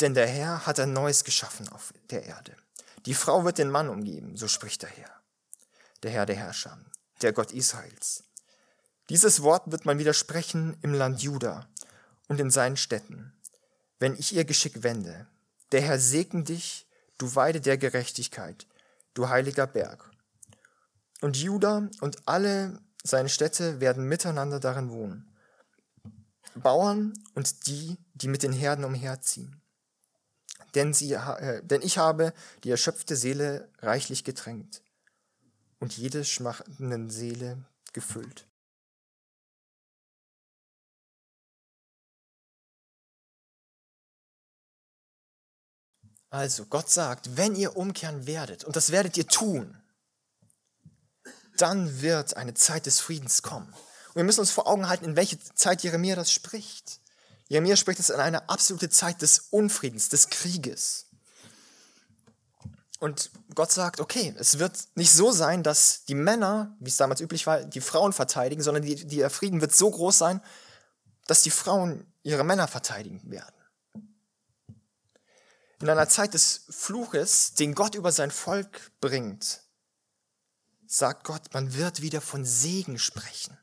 Denn 0.00 0.14
der 0.14 0.26
Herr 0.26 0.64
hat 0.64 0.80
ein 0.80 0.94
Neues 0.94 1.24
geschaffen 1.24 1.68
auf 1.68 1.92
der 2.08 2.24
Erde. 2.24 2.56
Die 3.04 3.14
Frau 3.14 3.44
wird 3.44 3.58
den 3.58 3.70
Mann 3.70 3.90
umgeben, 3.90 4.36
so 4.38 4.48
spricht 4.48 4.80
der 4.80 4.88
Herr, 4.88 5.10
der 6.02 6.10
Herr 6.10 6.24
der 6.24 6.36
Herrscher, 6.36 6.78
der 7.20 7.34
Gott 7.34 7.52
Israels. 7.52 8.24
Dieses 9.10 9.42
Wort 9.42 9.70
wird 9.70 9.84
man 9.84 9.98
widersprechen 9.98 10.78
im 10.80 10.94
Land 10.94 11.22
Juda 11.22 11.68
und 12.28 12.40
in 12.40 12.50
seinen 12.50 12.78
Städten, 12.78 13.33
wenn 14.04 14.18
ich 14.18 14.34
ihr 14.34 14.44
Geschick 14.44 14.82
wende. 14.82 15.26
Der 15.72 15.80
Herr 15.80 15.98
segne 15.98 16.44
dich, 16.44 16.86
du 17.16 17.34
Weide 17.36 17.62
der 17.62 17.78
Gerechtigkeit, 17.78 18.66
du 19.14 19.30
heiliger 19.30 19.66
Berg. 19.66 20.10
Und 21.22 21.38
Juda 21.38 21.88
und 22.02 22.28
alle 22.28 22.82
seine 23.02 23.30
Städte 23.30 23.80
werden 23.80 24.06
miteinander 24.06 24.60
darin 24.60 24.90
wohnen. 24.90 25.34
Bauern 26.54 27.14
und 27.34 27.66
die, 27.66 27.96
die 28.12 28.28
mit 28.28 28.42
den 28.42 28.52
Herden 28.52 28.84
umherziehen. 28.84 29.62
Denn, 30.74 30.92
sie, 30.92 31.14
äh, 31.14 31.64
denn 31.64 31.80
ich 31.80 31.96
habe 31.96 32.34
die 32.62 32.70
erschöpfte 32.70 33.16
Seele 33.16 33.70
reichlich 33.78 34.22
getränkt 34.22 34.82
und 35.78 35.96
jede 35.96 36.26
schmachtenden 36.26 37.08
Seele 37.08 37.64
gefüllt. 37.94 38.46
Also, 46.34 46.66
Gott 46.66 46.90
sagt, 46.90 47.36
wenn 47.36 47.54
ihr 47.54 47.76
umkehren 47.76 48.26
werdet, 48.26 48.64
und 48.64 48.74
das 48.74 48.90
werdet 48.90 49.16
ihr 49.16 49.28
tun, 49.28 49.80
dann 51.58 52.02
wird 52.02 52.36
eine 52.36 52.54
Zeit 52.54 52.86
des 52.86 52.98
Friedens 52.98 53.42
kommen. 53.42 53.68
Und 53.68 54.16
wir 54.16 54.24
müssen 54.24 54.40
uns 54.40 54.50
vor 54.50 54.66
Augen 54.66 54.88
halten, 54.88 55.04
in 55.04 55.14
welche 55.14 55.38
Zeit 55.38 55.84
Jeremia 55.84 56.16
das 56.16 56.32
spricht. 56.32 56.98
Jeremia 57.46 57.76
spricht 57.76 58.00
es 58.00 58.10
in 58.10 58.18
eine 58.18 58.48
absolute 58.48 58.90
Zeit 58.90 59.22
des 59.22 59.46
Unfriedens, 59.50 60.08
des 60.08 60.28
Krieges. 60.28 61.06
Und 62.98 63.30
Gott 63.54 63.70
sagt, 63.70 64.00
okay, 64.00 64.34
es 64.36 64.58
wird 64.58 64.76
nicht 64.96 65.12
so 65.12 65.30
sein, 65.30 65.62
dass 65.62 66.04
die 66.06 66.16
Männer, 66.16 66.76
wie 66.80 66.90
es 66.90 66.96
damals 66.96 67.20
üblich 67.20 67.46
war, 67.46 67.62
die 67.62 67.80
Frauen 67.80 68.12
verteidigen, 68.12 68.60
sondern 68.60 68.82
der 68.84 69.30
Frieden 69.30 69.60
wird 69.60 69.72
so 69.72 69.88
groß 69.88 70.18
sein, 70.18 70.40
dass 71.28 71.44
die 71.44 71.50
Frauen 71.50 72.12
ihre 72.24 72.42
Männer 72.42 72.66
verteidigen 72.66 73.22
werden. 73.30 73.53
In 75.84 75.90
einer 75.90 76.08
Zeit 76.08 76.32
des 76.32 76.64
Fluches, 76.70 77.52
den 77.56 77.74
Gott 77.74 77.94
über 77.94 78.10
sein 78.10 78.30
Volk 78.30 78.90
bringt, 79.02 79.60
sagt 80.86 81.24
Gott, 81.24 81.52
man 81.52 81.74
wird 81.74 82.00
wieder 82.00 82.22
von 82.22 82.42
Segen 82.46 82.98
sprechen. 82.98 83.58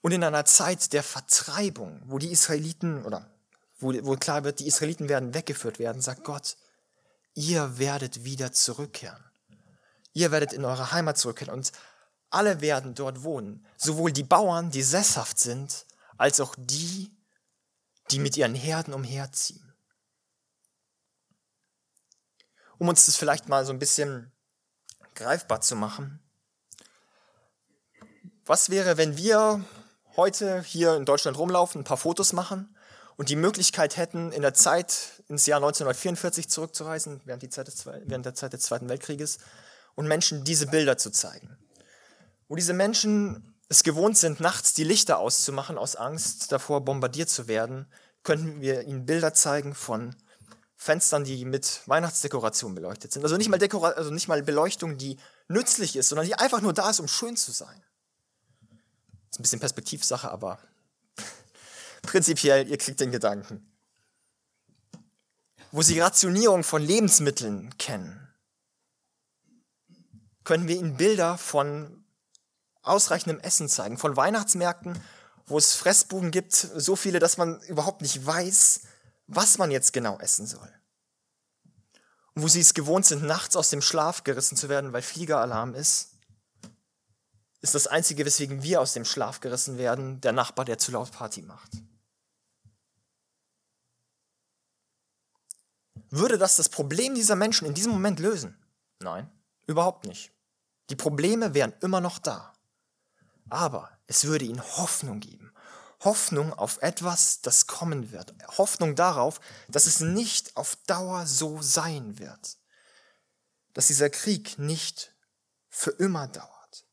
Und 0.00 0.10
in 0.10 0.24
einer 0.24 0.44
Zeit 0.44 0.92
der 0.92 1.04
Vertreibung, 1.04 2.02
wo 2.06 2.18
die 2.18 2.32
Israeliten, 2.32 3.04
oder 3.04 3.30
wo, 3.78 3.94
wo 4.04 4.16
klar 4.16 4.42
wird, 4.42 4.58
die 4.58 4.66
Israeliten 4.66 5.08
werden 5.08 5.34
weggeführt 5.34 5.78
werden, 5.78 6.02
sagt 6.02 6.24
Gott, 6.24 6.56
ihr 7.34 7.78
werdet 7.78 8.24
wieder 8.24 8.50
zurückkehren. 8.50 9.22
Ihr 10.14 10.32
werdet 10.32 10.52
in 10.52 10.64
eure 10.64 10.90
Heimat 10.90 11.16
zurückkehren 11.16 11.54
und 11.54 11.70
alle 12.28 12.60
werden 12.60 12.96
dort 12.96 13.22
wohnen. 13.22 13.64
Sowohl 13.76 14.10
die 14.10 14.24
Bauern, 14.24 14.72
die 14.72 14.82
sesshaft 14.82 15.38
sind, 15.38 15.86
als 16.16 16.40
auch 16.40 16.56
die, 16.58 17.12
die 18.10 18.18
mit 18.18 18.36
ihren 18.36 18.54
Herden 18.54 18.94
umherziehen. 18.94 19.74
Um 22.78 22.88
uns 22.88 23.06
das 23.06 23.16
vielleicht 23.16 23.48
mal 23.48 23.64
so 23.66 23.72
ein 23.72 23.78
bisschen 23.78 24.32
greifbar 25.14 25.60
zu 25.60 25.76
machen. 25.76 26.20
Was 28.46 28.70
wäre, 28.70 28.96
wenn 28.96 29.16
wir 29.16 29.64
heute 30.16 30.62
hier 30.62 30.96
in 30.96 31.04
Deutschland 31.04 31.38
rumlaufen, 31.38 31.82
ein 31.82 31.84
paar 31.84 31.96
Fotos 31.96 32.32
machen 32.32 32.74
und 33.16 33.28
die 33.28 33.36
Möglichkeit 33.36 33.96
hätten, 33.96 34.32
in 34.32 34.42
der 34.42 34.54
Zeit 34.54 35.22
ins 35.28 35.46
Jahr 35.46 35.58
1944 35.58 36.48
zurückzureisen, 36.48 37.20
während, 37.24 37.42
des, 37.42 37.86
während 37.86 38.26
der 38.26 38.34
Zeit 38.34 38.52
des 38.52 38.62
Zweiten 38.62 38.88
Weltkrieges, 38.88 39.38
und 39.94 40.08
Menschen 40.08 40.44
diese 40.44 40.66
Bilder 40.66 40.96
zu 40.96 41.10
zeigen. 41.10 41.58
Wo 42.48 42.56
diese 42.56 42.72
Menschen 42.72 43.49
es 43.70 43.84
gewohnt 43.84 44.18
sind, 44.18 44.40
nachts 44.40 44.74
die 44.74 44.84
Lichter 44.84 45.18
auszumachen 45.18 45.78
aus 45.78 45.94
Angst 45.94 46.50
davor, 46.50 46.84
bombardiert 46.84 47.30
zu 47.30 47.46
werden, 47.46 47.86
könnten 48.24 48.60
wir 48.60 48.82
ihnen 48.82 49.06
Bilder 49.06 49.32
zeigen 49.32 49.74
von 49.74 50.16
Fenstern, 50.76 51.22
die 51.22 51.44
mit 51.44 51.82
Weihnachtsdekoration 51.86 52.74
beleuchtet 52.74 53.12
sind. 53.12 53.22
Also 53.22 53.36
nicht 53.36 53.48
mal, 53.48 53.58
Dekora 53.58 53.90
also 53.90 54.10
nicht 54.10 54.26
mal 54.26 54.42
Beleuchtung, 54.42 54.98
die 54.98 55.18
nützlich 55.46 55.94
ist, 55.94 56.08
sondern 56.08 56.26
die 56.26 56.34
einfach 56.34 56.60
nur 56.60 56.72
da 56.72 56.90
ist, 56.90 56.98
um 56.98 57.06
schön 57.06 57.36
zu 57.36 57.52
sein. 57.52 57.80
Ist 59.30 59.38
ein 59.38 59.42
bisschen 59.42 59.60
Perspektivsache, 59.60 60.28
aber 60.28 60.58
prinzipiell, 62.02 62.66
ihr 62.66 62.76
kriegt 62.76 62.98
den 62.98 63.12
Gedanken. 63.12 63.72
Wo 65.70 65.82
sie 65.82 66.00
Rationierung 66.00 66.64
von 66.64 66.82
Lebensmitteln 66.82 67.78
kennen, 67.78 68.34
können 70.42 70.66
wir 70.66 70.74
ihnen 70.74 70.96
Bilder 70.96 71.38
von 71.38 71.99
ausreichendem 72.90 73.40
Essen 73.40 73.68
zeigen, 73.68 73.98
von 73.98 74.16
Weihnachtsmärkten, 74.16 75.00
wo 75.46 75.58
es 75.58 75.74
Fressbuben 75.74 76.30
gibt, 76.30 76.52
so 76.54 76.96
viele, 76.96 77.18
dass 77.18 77.36
man 77.36 77.60
überhaupt 77.62 78.02
nicht 78.02 78.24
weiß, 78.24 78.82
was 79.26 79.58
man 79.58 79.70
jetzt 79.70 79.92
genau 79.92 80.18
essen 80.18 80.46
soll. 80.46 80.72
Und 82.34 82.42
wo 82.42 82.48
sie 82.48 82.60
es 82.60 82.74
gewohnt 82.74 83.06
sind, 83.06 83.22
nachts 83.22 83.56
aus 83.56 83.70
dem 83.70 83.82
Schlaf 83.82 84.24
gerissen 84.24 84.56
zu 84.56 84.68
werden, 84.68 84.92
weil 84.92 85.02
Fliegeralarm 85.02 85.74
ist 85.74 86.10
ist 87.62 87.74
das 87.74 87.86
Einzige, 87.86 88.24
weswegen 88.24 88.62
wir 88.62 88.80
aus 88.80 88.94
dem 88.94 89.04
Schlaf 89.04 89.40
gerissen 89.40 89.76
werden, 89.76 90.20
der 90.20 90.32
Nachbar, 90.32 90.64
der 90.64 90.78
zu 90.78 90.92
laut 90.92 91.12
Party 91.12 91.42
macht. 91.42 91.70
Würde 96.08 96.38
das 96.38 96.56
das 96.56 96.68
Problem 96.68 97.14
dieser 97.14 97.36
Menschen 97.36 97.66
in 97.66 97.74
diesem 97.74 97.92
Moment 97.92 98.18
lösen? 98.18 98.58
Nein, 99.00 99.30
überhaupt 99.66 100.06
nicht. 100.06 100.32
Die 100.88 100.96
Probleme 100.96 101.54
wären 101.54 101.74
immer 101.80 102.00
noch 102.00 102.18
da. 102.18 102.49
Aber 103.50 103.90
es 104.06 104.24
würde 104.24 104.44
ihnen 104.44 104.62
Hoffnung 104.62 105.20
geben. 105.20 105.52
Hoffnung 106.00 106.54
auf 106.54 106.80
etwas, 106.80 107.42
das 107.42 107.66
kommen 107.66 108.10
wird. 108.10 108.34
Hoffnung 108.56 108.96
darauf, 108.96 109.40
dass 109.68 109.86
es 109.86 110.00
nicht 110.00 110.56
auf 110.56 110.76
Dauer 110.86 111.26
so 111.26 111.60
sein 111.60 112.18
wird. 112.18 112.56
Dass 113.74 113.88
dieser 113.88 114.08
Krieg 114.08 114.58
nicht 114.58 115.14
für 115.68 115.90
immer 115.90 116.26
dauert. 116.26 116.86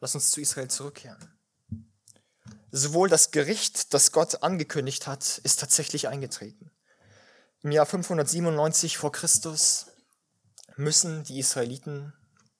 Lass 0.00 0.14
uns 0.14 0.30
zu 0.30 0.40
Israel 0.40 0.68
zurückkehren. 0.68 1.32
sowohl 2.70 3.08
das 3.08 3.30
Gericht, 3.30 3.94
das 3.94 4.12
Gott 4.12 4.42
angekündigt 4.42 5.06
hat, 5.06 5.38
ist 5.38 5.60
tatsächlich 5.60 6.08
eingetreten. 6.08 6.70
Im 7.62 7.72
Jahr 7.72 7.86
597 7.86 8.98
vor 8.98 9.12
Christus 9.12 9.86
müssen 10.76 11.24
die 11.24 11.38
Israeliten 11.38 12.12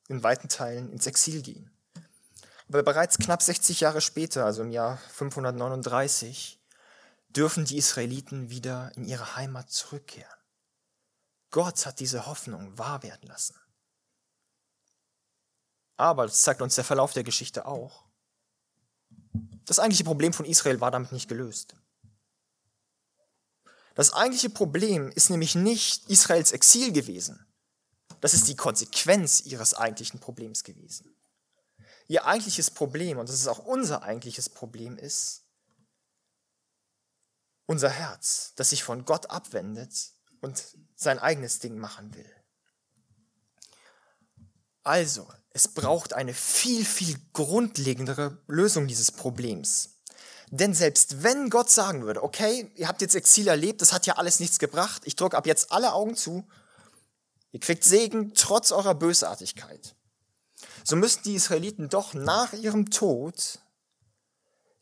in 0.09 0.23
weiten 0.23 0.49
Teilen 0.49 0.91
ins 0.93 1.07
Exil 1.07 1.43
gehen. 1.43 1.71
Aber 2.69 2.83
bereits 2.83 3.19
knapp 3.19 3.43
60 3.43 3.81
Jahre 3.81 4.01
später, 4.01 4.45
also 4.45 4.63
im 4.63 4.71
Jahr 4.71 4.99
539, 5.13 6.61
dürfen 7.29 7.65
die 7.65 7.77
Israeliten 7.77 8.51
wieder 8.51 8.93
in 8.97 9.05
ihre 9.05 9.37
Heimat 9.37 9.71
zurückkehren. 9.71 10.31
Gott 11.51 11.87
hat 11.87 12.01
diese 12.01 12.27
Hoffnung 12.27 12.77
wahr 12.77 13.03
werden 13.03 13.29
lassen. 13.29 13.55
Aber, 15.97 16.27
das 16.27 16.43
zeigt 16.43 16.61
uns 16.61 16.75
der 16.75 16.85
Verlauf 16.85 17.13
der 17.13 17.25
Geschichte 17.25 17.67
auch, 17.67 18.05
das 19.65 19.79
eigentliche 19.79 20.05
Problem 20.05 20.33
von 20.33 20.45
Israel 20.45 20.81
war 20.81 20.91
damit 20.91 21.13
nicht 21.13 21.29
gelöst. 21.29 21.75
Das 23.95 24.13
eigentliche 24.13 24.51
Problem 24.51 25.11
ist 25.11 25.31
nämlich 25.31 25.55
nicht 25.55 26.09
Israels 26.11 26.53
Exil 26.53 26.93
gewesen. 26.93 27.46
Das 28.21 28.35
ist 28.35 28.49
die 28.49 28.57
Konsequenz 28.57 29.43
ihres 29.45 29.75
eigentlichen 29.75 30.21
Problems 30.21 30.65
gewesen. 30.65 31.15
Ihr 32.09 32.25
eigentliches 32.25 32.71
Problem, 32.71 33.19
und 33.19 33.29
das 33.29 33.37
ist 33.37 33.49
auch 33.49 33.59
unser 33.59 34.03
eigentliches 34.03 34.49
Problem, 34.49 34.97
ist 34.97 35.43
unser 37.67 37.91
Herz, 37.91 38.53
das 38.57 38.71
sich 38.71 38.85
von 38.85 39.05
Gott 39.05 39.31
abwendet 39.31 40.13
und 40.41 40.63
sein 40.95 41.19
eigenes 41.19 41.59
Ding 41.59 41.79
machen 41.79 42.15
will. 42.15 42.31
Also, 44.85 45.29
es 45.51 45.67
braucht 45.67 46.13
eine 46.13 46.33
viel, 46.33 46.85
viel 46.85 47.19
grundlegendere 47.33 48.41
Lösung 48.47 48.87
dieses 48.87 49.11
Problems. 49.11 49.97
Denn 50.51 50.75
selbst 50.75 51.25
wenn 51.25 51.51
Gott 51.51 51.71
sagen 51.71 52.05
würde, 52.05 52.23
okay, 52.23 52.71
ihr 52.77 52.87
habt 52.87 53.01
jetzt 53.01 53.17
Exil 53.17 53.49
erlebt, 53.49 53.83
das 53.83 53.93
hat 53.93 54.07
ja 54.07 54.15
alles 54.15 54.39
nichts 54.39 54.61
gebracht, 54.61 55.03
ich 55.05 55.17
drücke 55.17 55.37
ab 55.37 55.47
jetzt 55.47 55.73
alle 55.73 55.93
Augen 55.93 56.15
zu, 56.15 56.47
ihr 57.57 57.61
kriegt 57.61 57.85
Segen 57.85 58.35
trotz 58.35 58.71
eurer 58.71 58.95
Bösartigkeit, 58.95 59.97
so 60.85 60.95
müssten 60.95 61.23
die 61.23 61.37
Israeliten 61.37 61.89
doch 61.89 62.13
nach 62.13 62.53
ihrem 62.53 62.91
Tod 62.91 63.61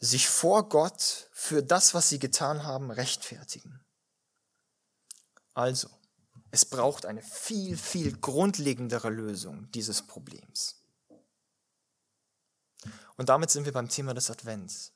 sich 0.01 0.29
vor 0.29 0.69
Gott 0.69 1.31
für 1.31 1.63
das, 1.63 1.95
was 1.95 2.09
sie 2.09 2.19
getan 2.19 2.65
haben, 2.65 2.91
rechtfertigen. 2.91 3.81
Also, 5.55 5.89
es 6.51 6.65
braucht 6.65 7.07
eine 7.07 7.23
viel, 7.23 7.77
viel 7.77 8.19
grundlegendere 8.19 9.09
Lösung 9.09 9.71
dieses 9.71 10.05
Problems. 10.05 10.83
Und 13.17 13.29
damit 13.29 13.51
sind 13.51 13.67
wir 13.67 13.73
beim 13.73 13.89
Thema 13.89 14.15
des 14.15 14.33
Advents. 14.33 14.93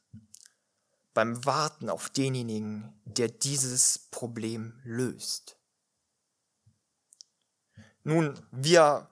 Beim 1.15 1.45
Warten 1.45 1.91
auf 1.91 2.11
denjenigen, 2.11 3.01
der 3.05 3.29
dieses 3.29 4.01
Problem 4.11 4.81
löst. 4.83 5.58
Nun, 8.09 8.43
wir 8.53 9.07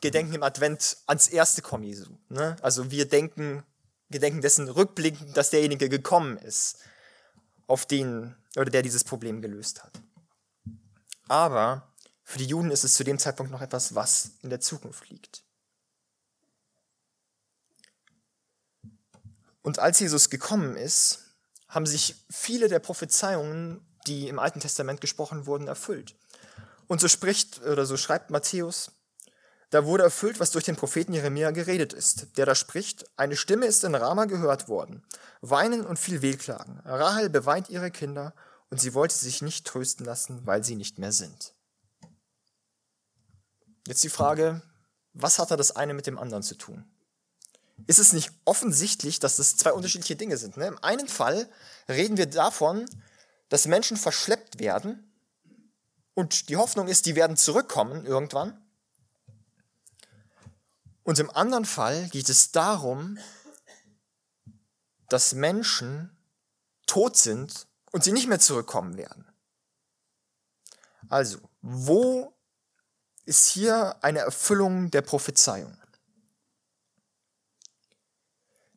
gedenken 0.00 0.34
im 0.34 0.42
Advent 0.42 0.96
ans 1.06 1.28
erste 1.28 1.62
Kommen 1.62 1.84
Jesu. 1.84 2.18
Ne? 2.30 2.56
Also 2.62 2.90
wir 2.90 3.08
denken, 3.08 3.62
gedenken 4.10 4.40
dessen 4.40 4.68
rückblickend, 4.68 5.36
dass 5.36 5.50
derjenige 5.50 5.88
gekommen 5.88 6.36
ist, 6.38 6.78
auf 7.68 7.86
den, 7.86 8.34
oder 8.56 8.72
der 8.72 8.82
dieses 8.82 9.04
Problem 9.04 9.40
gelöst 9.40 9.84
hat. 9.84 9.92
Aber 11.28 11.94
für 12.24 12.38
die 12.38 12.46
Juden 12.46 12.72
ist 12.72 12.82
es 12.82 12.94
zu 12.94 13.04
dem 13.04 13.20
Zeitpunkt 13.20 13.52
noch 13.52 13.62
etwas, 13.62 13.94
was 13.94 14.32
in 14.42 14.50
der 14.50 14.58
Zukunft 14.58 15.08
liegt. 15.10 15.44
Und 19.62 19.78
als 19.78 20.00
Jesus 20.00 20.28
gekommen 20.28 20.74
ist, 20.74 21.20
haben 21.68 21.86
sich 21.86 22.16
viele 22.28 22.66
der 22.66 22.80
Prophezeiungen, 22.80 23.86
die 24.08 24.26
im 24.26 24.40
Alten 24.40 24.58
Testament 24.58 25.00
gesprochen 25.00 25.46
wurden, 25.46 25.68
erfüllt. 25.68 26.16
Und 26.86 27.00
so 27.00 27.08
spricht 27.08 27.62
oder 27.62 27.86
so 27.86 27.96
schreibt 27.96 28.30
Matthäus, 28.30 28.92
da 29.70 29.86
wurde 29.86 30.04
erfüllt, 30.04 30.38
was 30.38 30.52
durch 30.52 30.64
den 30.64 30.76
Propheten 30.76 31.14
Jeremia 31.14 31.50
geredet 31.50 31.92
ist, 31.92 32.36
der 32.36 32.46
da 32.46 32.54
spricht, 32.54 33.06
eine 33.16 33.36
Stimme 33.36 33.66
ist 33.66 33.82
in 33.82 33.94
Rama 33.94 34.26
gehört 34.26 34.68
worden, 34.68 35.02
weinen 35.40 35.84
und 35.84 35.98
viel 35.98 36.22
Wehklagen. 36.22 36.78
Rahel 36.84 37.28
beweint 37.28 37.70
ihre 37.70 37.90
Kinder 37.90 38.34
und 38.70 38.80
sie 38.80 38.94
wollte 38.94 39.16
sich 39.16 39.42
nicht 39.42 39.66
trösten 39.66 40.06
lassen, 40.06 40.46
weil 40.46 40.62
sie 40.62 40.76
nicht 40.76 40.98
mehr 40.98 41.10
sind. 41.10 41.54
Jetzt 43.86 44.04
die 44.04 44.10
Frage, 44.10 44.62
was 45.12 45.38
hat 45.38 45.50
da 45.50 45.56
das 45.56 45.74
eine 45.74 45.94
mit 45.94 46.06
dem 46.06 46.18
anderen 46.18 46.42
zu 46.42 46.54
tun? 46.54 46.84
Ist 47.86 47.98
es 47.98 48.12
nicht 48.12 48.30
offensichtlich, 48.44 49.18
dass 49.18 49.36
das 49.36 49.56
zwei 49.56 49.72
unterschiedliche 49.72 50.16
Dinge 50.16 50.36
sind? 50.36 50.56
Ne? 50.56 50.66
Im 50.66 50.78
einen 50.84 51.08
Fall 51.08 51.48
reden 51.88 52.16
wir 52.16 52.26
davon, 52.26 52.86
dass 53.48 53.66
Menschen 53.66 53.96
verschleppt 53.96 54.60
werden 54.60 55.10
und 56.14 56.48
die 56.48 56.56
Hoffnung 56.56 56.88
ist, 56.88 57.06
die 57.06 57.16
werden 57.16 57.36
zurückkommen 57.36 58.06
irgendwann. 58.06 58.60
Und 61.02 61.18
im 61.18 61.30
anderen 61.30 61.64
Fall 61.66 62.08
geht 62.08 62.28
es 62.28 62.52
darum, 62.52 63.18
dass 65.08 65.34
Menschen 65.34 66.16
tot 66.86 67.16
sind 67.16 67.66
und 67.92 68.04
sie 68.04 68.12
nicht 68.12 68.28
mehr 68.28 68.40
zurückkommen 68.40 68.96
werden. 68.96 69.28
Also, 71.08 71.38
wo 71.60 72.34
ist 73.24 73.48
hier 73.48 74.02
eine 74.02 74.20
Erfüllung 74.20 74.90
der 74.90 75.02
Prophezeiung? 75.02 75.76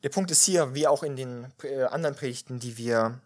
Der 0.03 0.09
Punkt 0.09 0.29
ist 0.31 0.43
hier, 0.43 0.73
wie 0.73 0.87
auch 0.87 1.03
in 1.03 1.15
den 1.15 1.51
äh, 1.63 1.83
anderen 1.83 2.15
Predigten, 2.15 2.59
die 2.59 2.77
wir 2.77 3.19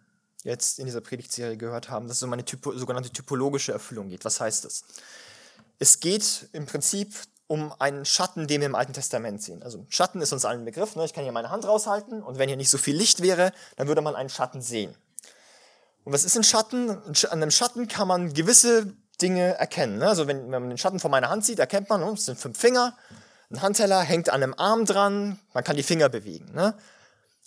jetzt 0.43 0.79
in 0.79 0.85
dieser 0.85 1.01
Predigtserie 1.01 1.57
gehört 1.57 1.89
haben, 1.89 2.07
dass 2.07 2.17
es 2.17 2.23
um 2.23 2.33
eine 2.33 2.45
typo, 2.45 2.71
sogenannte 2.77 3.11
typologische 3.11 3.71
Erfüllung 3.71 4.09
geht. 4.09 4.25
Was 4.25 4.39
heißt 4.39 4.65
das? 4.65 4.83
Es 5.79 5.99
geht 5.99 6.49
im 6.53 6.65
Prinzip 6.65 7.13
um 7.47 7.73
einen 7.79 8.05
Schatten, 8.05 8.47
den 8.47 8.61
wir 8.61 8.67
im 8.67 8.75
Alten 8.75 8.93
Testament 8.93 9.43
sehen. 9.43 9.61
Also 9.61 9.85
Schatten 9.89 10.21
ist 10.21 10.31
uns 10.31 10.45
allen 10.45 10.61
ein 10.61 10.65
Begriff. 10.65 10.95
Ne? 10.95 11.03
Ich 11.03 11.13
kann 11.13 11.23
hier 11.23 11.33
meine 11.33 11.49
Hand 11.49 11.65
raushalten 11.65 12.23
und 12.23 12.37
wenn 12.39 12.47
hier 12.47 12.57
nicht 12.57 12.69
so 12.69 12.77
viel 12.77 12.95
Licht 12.95 13.21
wäre, 13.21 13.51
dann 13.75 13.87
würde 13.87 14.01
man 14.01 14.15
einen 14.15 14.29
Schatten 14.29 14.61
sehen. 14.61 14.95
Und 16.03 16.13
was 16.13 16.23
ist 16.23 16.37
ein 16.37 16.43
Schatten? 16.43 16.89
An 16.89 17.15
einem 17.31 17.51
Schatten 17.51 17.87
kann 17.87 18.07
man 18.07 18.33
gewisse 18.33 18.93
Dinge 19.21 19.57
erkennen. 19.57 19.97
Ne? 19.97 20.07
Also 20.07 20.27
wenn, 20.27 20.43
wenn 20.51 20.61
man 20.61 20.69
den 20.69 20.77
Schatten 20.77 20.99
von 20.99 21.11
meiner 21.11 21.29
Hand 21.29 21.45
sieht, 21.45 21.59
erkennt 21.59 21.89
man, 21.89 22.01
oh, 22.03 22.13
es 22.13 22.25
sind 22.25 22.39
fünf 22.39 22.57
Finger. 22.57 22.97
Ein 23.51 23.61
Handteller 23.61 23.99
hängt 24.01 24.29
an 24.29 24.41
einem 24.41 24.53
Arm 24.53 24.85
dran, 24.85 25.37
man 25.53 25.63
kann 25.63 25.75
die 25.75 25.83
Finger 25.83 26.07
bewegen. 26.07 26.53
Ne? 26.53 26.73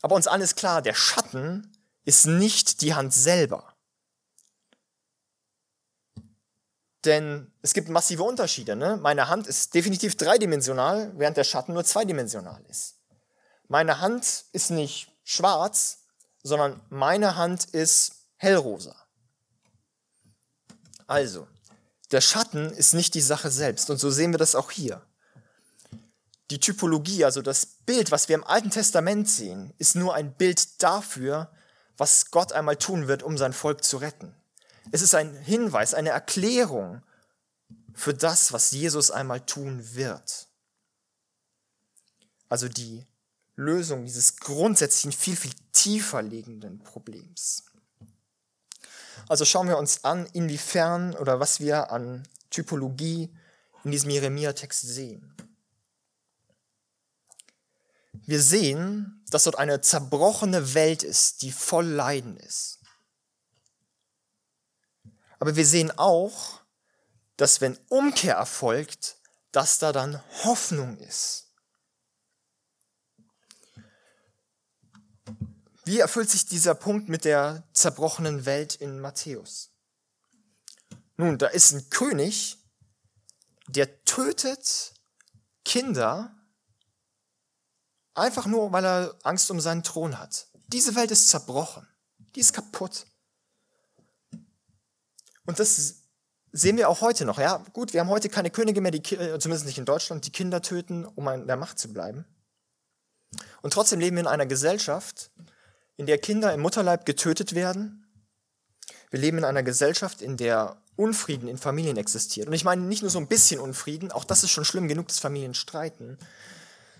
Aber 0.03 0.15
uns 0.17 0.27
allen 0.27 0.43
ist 0.43 0.57
klar, 0.57 0.83
der 0.83 0.93
Schatten 0.93 1.74
ist 2.05 2.27
nicht 2.27 2.81
die 2.81 2.95
Hand 2.95 3.13
selber. 3.13 3.75
Denn 7.05 7.53
es 7.61 7.75
gibt 7.75 7.89
massive 7.89 8.23
Unterschiede. 8.23 8.77
Ne? 8.77 8.97
Meine 8.97 9.29
Hand 9.29 9.47
ist 9.47 9.75
definitiv 9.75 10.17
dreidimensional, 10.17 11.13
während 11.17 11.37
der 11.37 11.45
Schatten 11.45 11.75
nur 11.75 11.85
zweidimensional 11.85 12.65
ist. 12.69 12.97
Meine 13.69 14.01
Hand 14.01 14.45
ist 14.53 14.71
nicht 14.71 15.11
schwarz, 15.23 16.05
sondern 16.43 16.81
meine 16.91 17.37
Hand 17.37 17.65
ist 17.65 18.13
hellrosa. 18.37 18.95
Also, 21.07 21.47
der 22.11 22.21
Schatten 22.21 22.71
ist 22.71 22.95
nicht 22.95 23.15
die 23.15 23.21
Sache 23.21 23.51
selbst. 23.51 23.91
Und 23.91 23.99
so 23.99 24.11
sehen 24.11 24.33
wir 24.33 24.39
das 24.39 24.55
auch 24.55 24.71
hier. 24.71 25.03
Die 26.51 26.61
Typologie, 26.61 27.25
also 27.25 27.43
das 27.43 27.67
Bild, 27.67 28.11
was 28.11 28.29
wir 28.29 28.35
im 28.35 28.45
Alten 28.45 28.71
Testament 28.71 29.29
sehen, 29.29 29.73
ist 29.79 29.97
nur 29.97 30.15
ein 30.15 30.35
Bild 30.35 30.83
dafür, 30.83 31.51
was 31.97 32.31
Gott 32.31 32.53
einmal 32.53 32.77
tun 32.77 33.09
wird, 33.09 33.23
um 33.23 33.39
sein 33.39 33.53
Volk 33.53 33.85
zu 33.85 33.99
retten. 33.99 34.35
Es 34.93 35.03
ist 35.03 35.15
ein 35.15 35.35
Hinweis, 35.37 35.95
eine 35.95 36.11
Erklärung 36.11 37.03
für 37.95 38.15
das, 38.15 38.53
was 38.53 38.73
Jesus 38.73 39.11
einmal 39.11 39.41
tun 39.41 39.95
wird. 39.95 40.49
Also 42.49 42.69
die 42.69 43.07
Lösung 43.57 44.05
dieses 44.05 44.37
grundsätzlichen, 44.37 45.13
viel, 45.13 45.37
viel 45.37 45.55
tiefer 45.73 46.23
liegenden 46.23 46.81
Problems. 46.81 47.65
Also 49.29 49.45
schauen 49.45 49.69
wir 49.69 49.79
uns 49.79 50.05
an, 50.05 50.27
inwiefern 50.33 51.15
oder 51.15 51.41
was 51.41 51.61
wir 51.61 51.91
an 51.91 52.29
Typologie 52.51 53.35
in 53.85 53.91
diesem 53.91 54.11
Jeremia-Text 54.11 54.83
sehen. 54.83 55.35
Wir 58.27 58.41
sehen, 58.41 59.24
dass 59.35 59.45
dort 59.45 59.59
eine 59.59 59.81
zerbrochene 59.81 60.75
Welt 60.75 61.03
ist, 61.03 61.43
die 61.43 61.51
voll 61.51 61.87
Leiden 61.87 62.37
ist. 62.37 62.79
Aber 65.41 65.57
wir 65.57 65.67
sehen 65.67 65.91
auch, 65.99 66.61
dass 67.37 67.61
wenn 67.61 67.77
Umkehr 67.89 68.37
erfolgt, 68.37 69.17
dass 69.51 69.81
da 69.81 69.91
dann 69.91 70.23
Hoffnung 70.45 70.99
ist. 70.99 71.49
Wie 75.85 75.99
erfüllt 75.99 76.31
sich 76.31 76.47
dieser 76.47 76.77
Punkt 76.77 77.09
mit 77.09 77.25
der 77.25 77.65
zerbrochenen 77.73 78.47
Welt 78.47 78.77
in 78.77 79.01
Matthäus? 79.01 79.73
Nun, 81.17 81.39
da 81.39 81.49
ist 81.49 81.73
ein 81.73 81.91
König, 81.91 82.57
der 83.67 84.05
tötet 84.05 84.95
Kinder 85.65 86.33
einfach 88.15 88.47
nur, 88.47 88.73
weil 88.73 88.85
er 88.85 89.15
Angst 89.23 89.51
um 89.51 89.61
seinen 89.61 89.83
Thron 89.83 90.19
hat. 90.19 90.47
Diese 90.69 90.95
Welt 90.95 91.11
ist 91.11 91.29
zerbrochen. 91.29 91.87
Die 92.35 92.41
ist 92.41 92.53
kaputt. 92.53 93.07
Und 95.47 95.59
das 95.59 95.97
sehen 96.53 96.77
wir 96.77 96.89
auch 96.89 97.01
heute 97.01 97.25
noch. 97.25 97.39
Ja, 97.39 97.59
gut, 97.73 97.93
wir 97.93 98.01
haben 98.01 98.09
heute 98.09 98.29
keine 98.29 98.51
Könige 98.51 98.81
mehr, 98.81 98.93
die, 98.93 99.15
äh, 99.15 99.39
zumindest 99.39 99.67
nicht 99.67 99.79
in 99.79 99.85
Deutschland, 99.85 100.27
die 100.27 100.33
Kinder 100.33 100.63
töten, 100.63 101.05
um 101.05 101.29
an 101.29 101.47
der 101.47 101.57
Macht 101.57 101.79
zu 101.79 101.93
bleiben. 101.93 102.25
Und 103.63 103.73
trotzdem 103.73 104.01
leben 104.01 104.17
wir 104.17 104.23
in 104.23 104.29
einer 104.29 104.47
Gesellschaft, 104.47 105.31
in 105.97 106.07
der 106.07 106.19
Kinder 106.19 106.55
im 106.55 106.61
Mutterleib 106.61 107.05
getötet 107.05 107.55
werden. 107.55 108.07
Wir 109.11 109.21
leben 109.21 109.39
in 109.39 109.45
einer 109.45 109.63
Gesellschaft, 109.63 110.23
in 110.23 110.37
der 110.37 110.77
Unfrieden 110.97 111.49
in 111.49 111.59
Familien 111.59 111.97
existiert. 111.97 112.47
Und 112.47 112.53
ich 112.53 112.65
meine 112.65 112.83
nicht 112.83 113.03
nur 113.03 113.11
so 113.11 113.19
ein 113.19 113.27
bisschen 113.27 113.61
Unfrieden, 113.61 114.13
auch 114.13 114.25
das 114.25 114.45
ist 114.45 114.51
schon 114.51 114.65
schlimm 114.65 114.87
genug, 114.87 115.09
dass 115.09 115.19
Familien 115.19 115.55
streiten, 115.55 116.19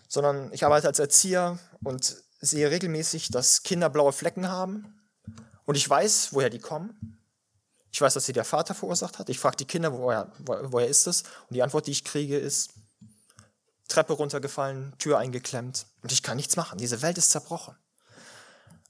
sondern 0.09 0.53
ich 0.53 0.65
arbeite 0.65 0.87
als 0.89 0.99
Erzieher 0.99 1.59
und 1.83 2.17
sehe 2.41 2.71
regelmäßig, 2.71 3.29
dass 3.31 3.63
Kinder 3.63 3.89
blaue 3.89 4.13
Flecken 4.13 4.49
haben. 4.49 5.01
Und 5.65 5.77
ich 5.77 5.89
weiß, 5.89 6.33
woher 6.33 6.51
die 6.51 6.59
kommen. 6.59 7.19
Ich 7.91 8.01
weiß, 8.01 8.15
dass 8.15 8.27
sie 8.27 8.33
der 8.33 8.45
Vater 8.45 8.75
verursacht 8.75 9.19
hat. 9.19 9.29
Ich 9.29 9.39
frage 9.39 9.57
die 9.57 9.67
Kinder, 9.67 9.93
woher, 9.93 10.31
woher 10.39 10.89
ist 10.89 11.07
das? 11.07 11.23
Und 11.49 11.55
die 11.55 11.63
Antwort, 11.63 11.87
die 11.87 11.93
ich 11.93 12.05
kriege, 12.05 12.37
ist 12.37 12.71
Treppe 13.89 14.15
runtergefallen, 14.15 14.95
Tür 14.99 15.19
eingeklemmt. 15.19 15.87
Und 16.03 16.13
ich 16.13 16.23
kann 16.23 16.37
nichts 16.37 16.57
machen. 16.57 16.79
Diese 16.79 17.03
Welt 17.03 17.19
ist 17.19 17.31
zerbrochen. 17.31 17.77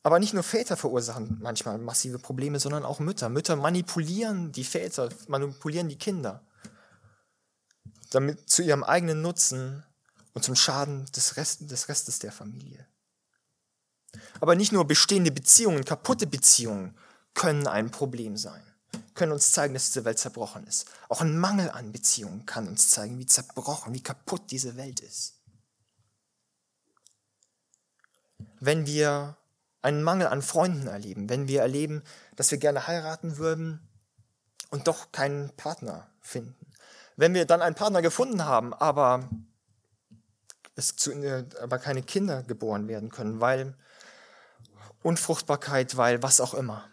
Aber 0.02 0.18
nicht 0.18 0.34
nur 0.34 0.42
Väter 0.42 0.76
verursachen 0.76 1.38
manchmal 1.40 1.78
massive 1.78 2.18
Probleme, 2.18 2.60
sondern 2.60 2.84
auch 2.84 3.00
Mütter. 3.00 3.30
Mütter 3.30 3.56
manipulieren 3.56 4.52
die 4.52 4.64
Väter, 4.64 5.08
manipulieren 5.28 5.88
die 5.88 5.98
Kinder. 5.98 6.42
Damit 8.10 8.48
zu 8.48 8.62
ihrem 8.62 8.84
eigenen 8.84 9.22
Nutzen 9.22 9.84
und 10.34 10.44
zum 10.44 10.54
Schaden 10.54 11.06
des, 11.06 11.36
Rest, 11.36 11.70
des 11.70 11.88
Restes 11.88 12.18
der 12.18 12.32
Familie. 12.32 12.86
Aber 14.40 14.54
nicht 14.54 14.72
nur 14.72 14.86
bestehende 14.86 15.32
Beziehungen, 15.32 15.84
kaputte 15.84 16.26
Beziehungen 16.26 16.96
können 17.32 17.66
ein 17.66 17.90
Problem 17.90 18.36
sein 18.36 18.62
können 19.14 19.32
uns 19.32 19.52
zeigen, 19.52 19.74
dass 19.74 19.86
diese 19.86 20.04
Welt 20.04 20.18
zerbrochen 20.18 20.66
ist. 20.66 20.86
Auch 21.08 21.20
ein 21.20 21.38
Mangel 21.38 21.70
an 21.70 21.92
Beziehungen 21.92 22.46
kann 22.46 22.68
uns 22.68 22.90
zeigen, 22.90 23.18
wie 23.18 23.26
zerbrochen, 23.26 23.94
wie 23.94 24.02
kaputt 24.02 24.50
diese 24.50 24.76
Welt 24.76 25.00
ist. 25.00 25.40
Wenn 28.60 28.86
wir 28.86 29.36
einen 29.82 30.02
Mangel 30.02 30.26
an 30.26 30.42
Freunden 30.42 30.86
erleben, 30.86 31.28
wenn 31.28 31.48
wir 31.48 31.60
erleben, 31.60 32.02
dass 32.36 32.50
wir 32.50 32.58
gerne 32.58 32.86
heiraten 32.86 33.36
würden 33.36 33.86
und 34.70 34.88
doch 34.88 35.12
keinen 35.12 35.50
Partner 35.56 36.08
finden, 36.20 36.66
wenn 37.16 37.34
wir 37.34 37.44
dann 37.44 37.62
einen 37.62 37.76
Partner 37.76 38.02
gefunden 38.02 38.44
haben, 38.44 38.74
aber 38.74 39.28
es 40.76 40.96
zu, 40.96 41.12
aber 41.60 41.78
keine 41.78 42.02
Kinder 42.02 42.42
geboren 42.42 42.88
werden 42.88 43.10
können, 43.10 43.40
weil 43.40 43.74
Unfruchtbarkeit, 45.02 45.96
weil 45.96 46.22
was 46.22 46.40
auch 46.40 46.54
immer. 46.54 46.88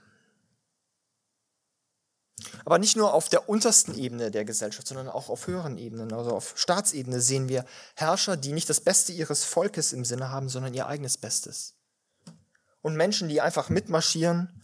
Aber 2.65 2.79
nicht 2.79 2.95
nur 2.95 3.13
auf 3.13 3.29
der 3.29 3.49
untersten 3.49 3.95
Ebene 3.95 4.31
der 4.31 4.45
Gesellschaft, 4.45 4.87
sondern 4.87 5.07
auch 5.07 5.29
auf 5.29 5.47
höheren 5.47 5.77
Ebenen, 5.77 6.11
also 6.13 6.31
auf 6.31 6.53
Staatsebene 6.55 7.21
sehen 7.21 7.49
wir 7.49 7.65
Herrscher, 7.95 8.37
die 8.37 8.51
nicht 8.51 8.69
das 8.69 8.81
Beste 8.81 9.11
ihres 9.11 9.43
Volkes 9.43 9.93
im 9.93 10.05
Sinne 10.05 10.29
haben, 10.29 10.49
sondern 10.49 10.73
ihr 10.73 10.87
eigenes 10.87 11.17
Bestes. 11.17 11.75
Und 12.81 12.95
Menschen, 12.95 13.29
die 13.29 13.41
einfach 13.41 13.69
mitmarschieren, 13.69 14.59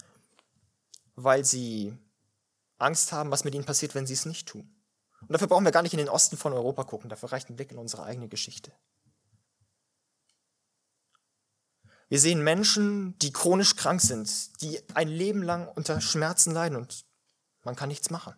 weil 1.14 1.44
sie 1.44 1.96
Angst 2.78 3.12
haben, 3.12 3.30
was 3.30 3.44
mit 3.44 3.54
ihnen 3.54 3.64
passiert, 3.64 3.94
wenn 3.94 4.06
sie 4.06 4.14
es 4.14 4.26
nicht 4.26 4.48
tun. 4.48 4.74
Und 5.22 5.32
dafür 5.32 5.48
brauchen 5.48 5.64
wir 5.64 5.72
gar 5.72 5.82
nicht 5.82 5.94
in 5.94 5.98
den 5.98 6.08
Osten 6.08 6.36
von 6.36 6.52
Europa 6.52 6.84
gucken, 6.84 7.10
dafür 7.10 7.32
reicht 7.32 7.50
ein 7.50 7.56
Blick 7.56 7.72
in 7.72 7.78
unsere 7.78 8.04
eigene 8.04 8.28
Geschichte. 8.28 8.72
Wir 12.08 12.20
sehen 12.20 12.42
Menschen, 12.42 13.18
die 13.18 13.32
chronisch 13.32 13.76
krank 13.76 14.00
sind, 14.00 14.62
die 14.62 14.80
ein 14.94 15.08
Leben 15.08 15.42
lang 15.42 15.68
unter 15.68 16.00
Schmerzen 16.00 16.52
leiden 16.52 16.76
und 16.76 17.04
man 17.64 17.76
kann 17.76 17.88
nichts 17.88 18.10
machen. 18.10 18.34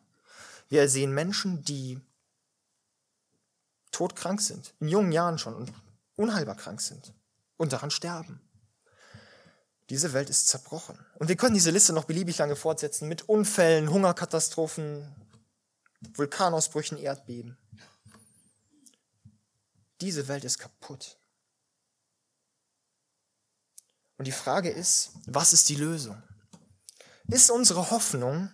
Wir 0.68 0.88
sehen 0.88 1.12
Menschen, 1.12 1.64
die 1.64 2.00
todkrank 3.92 4.40
sind, 4.40 4.74
in 4.80 4.88
jungen 4.88 5.12
Jahren 5.12 5.38
schon 5.38 5.54
und 5.54 5.72
unheilbar 6.16 6.56
krank 6.56 6.80
sind 6.80 7.12
und 7.56 7.72
daran 7.72 7.90
sterben. 7.90 8.40
Diese 9.88 10.12
Welt 10.12 10.30
ist 10.30 10.48
zerbrochen. 10.48 10.98
Und 11.16 11.28
wir 11.28 11.36
können 11.36 11.54
diese 11.54 11.72
Liste 11.72 11.92
noch 11.92 12.04
beliebig 12.04 12.38
lange 12.38 12.54
fortsetzen 12.54 13.08
mit 13.08 13.28
Unfällen, 13.28 13.90
Hungerkatastrophen, 13.90 15.04
Vulkanausbrüchen, 16.14 16.96
Erdbeben. 16.96 17.58
Diese 20.00 20.28
Welt 20.28 20.44
ist 20.44 20.58
kaputt. 20.58 21.19
Und 24.20 24.26
die 24.26 24.32
Frage 24.32 24.68
ist, 24.68 25.12
was 25.24 25.54
ist 25.54 25.70
die 25.70 25.76
Lösung? 25.76 26.22
Ist 27.28 27.50
unsere 27.50 27.90
Hoffnung, 27.90 28.50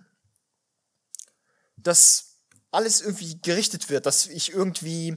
dass 1.77 2.37
alles 2.71 3.01
irgendwie 3.01 3.41
gerichtet 3.41 3.91
wird, 3.91 4.07
dass 4.07 4.29
ich 4.29 4.53
irgendwie 4.53 5.17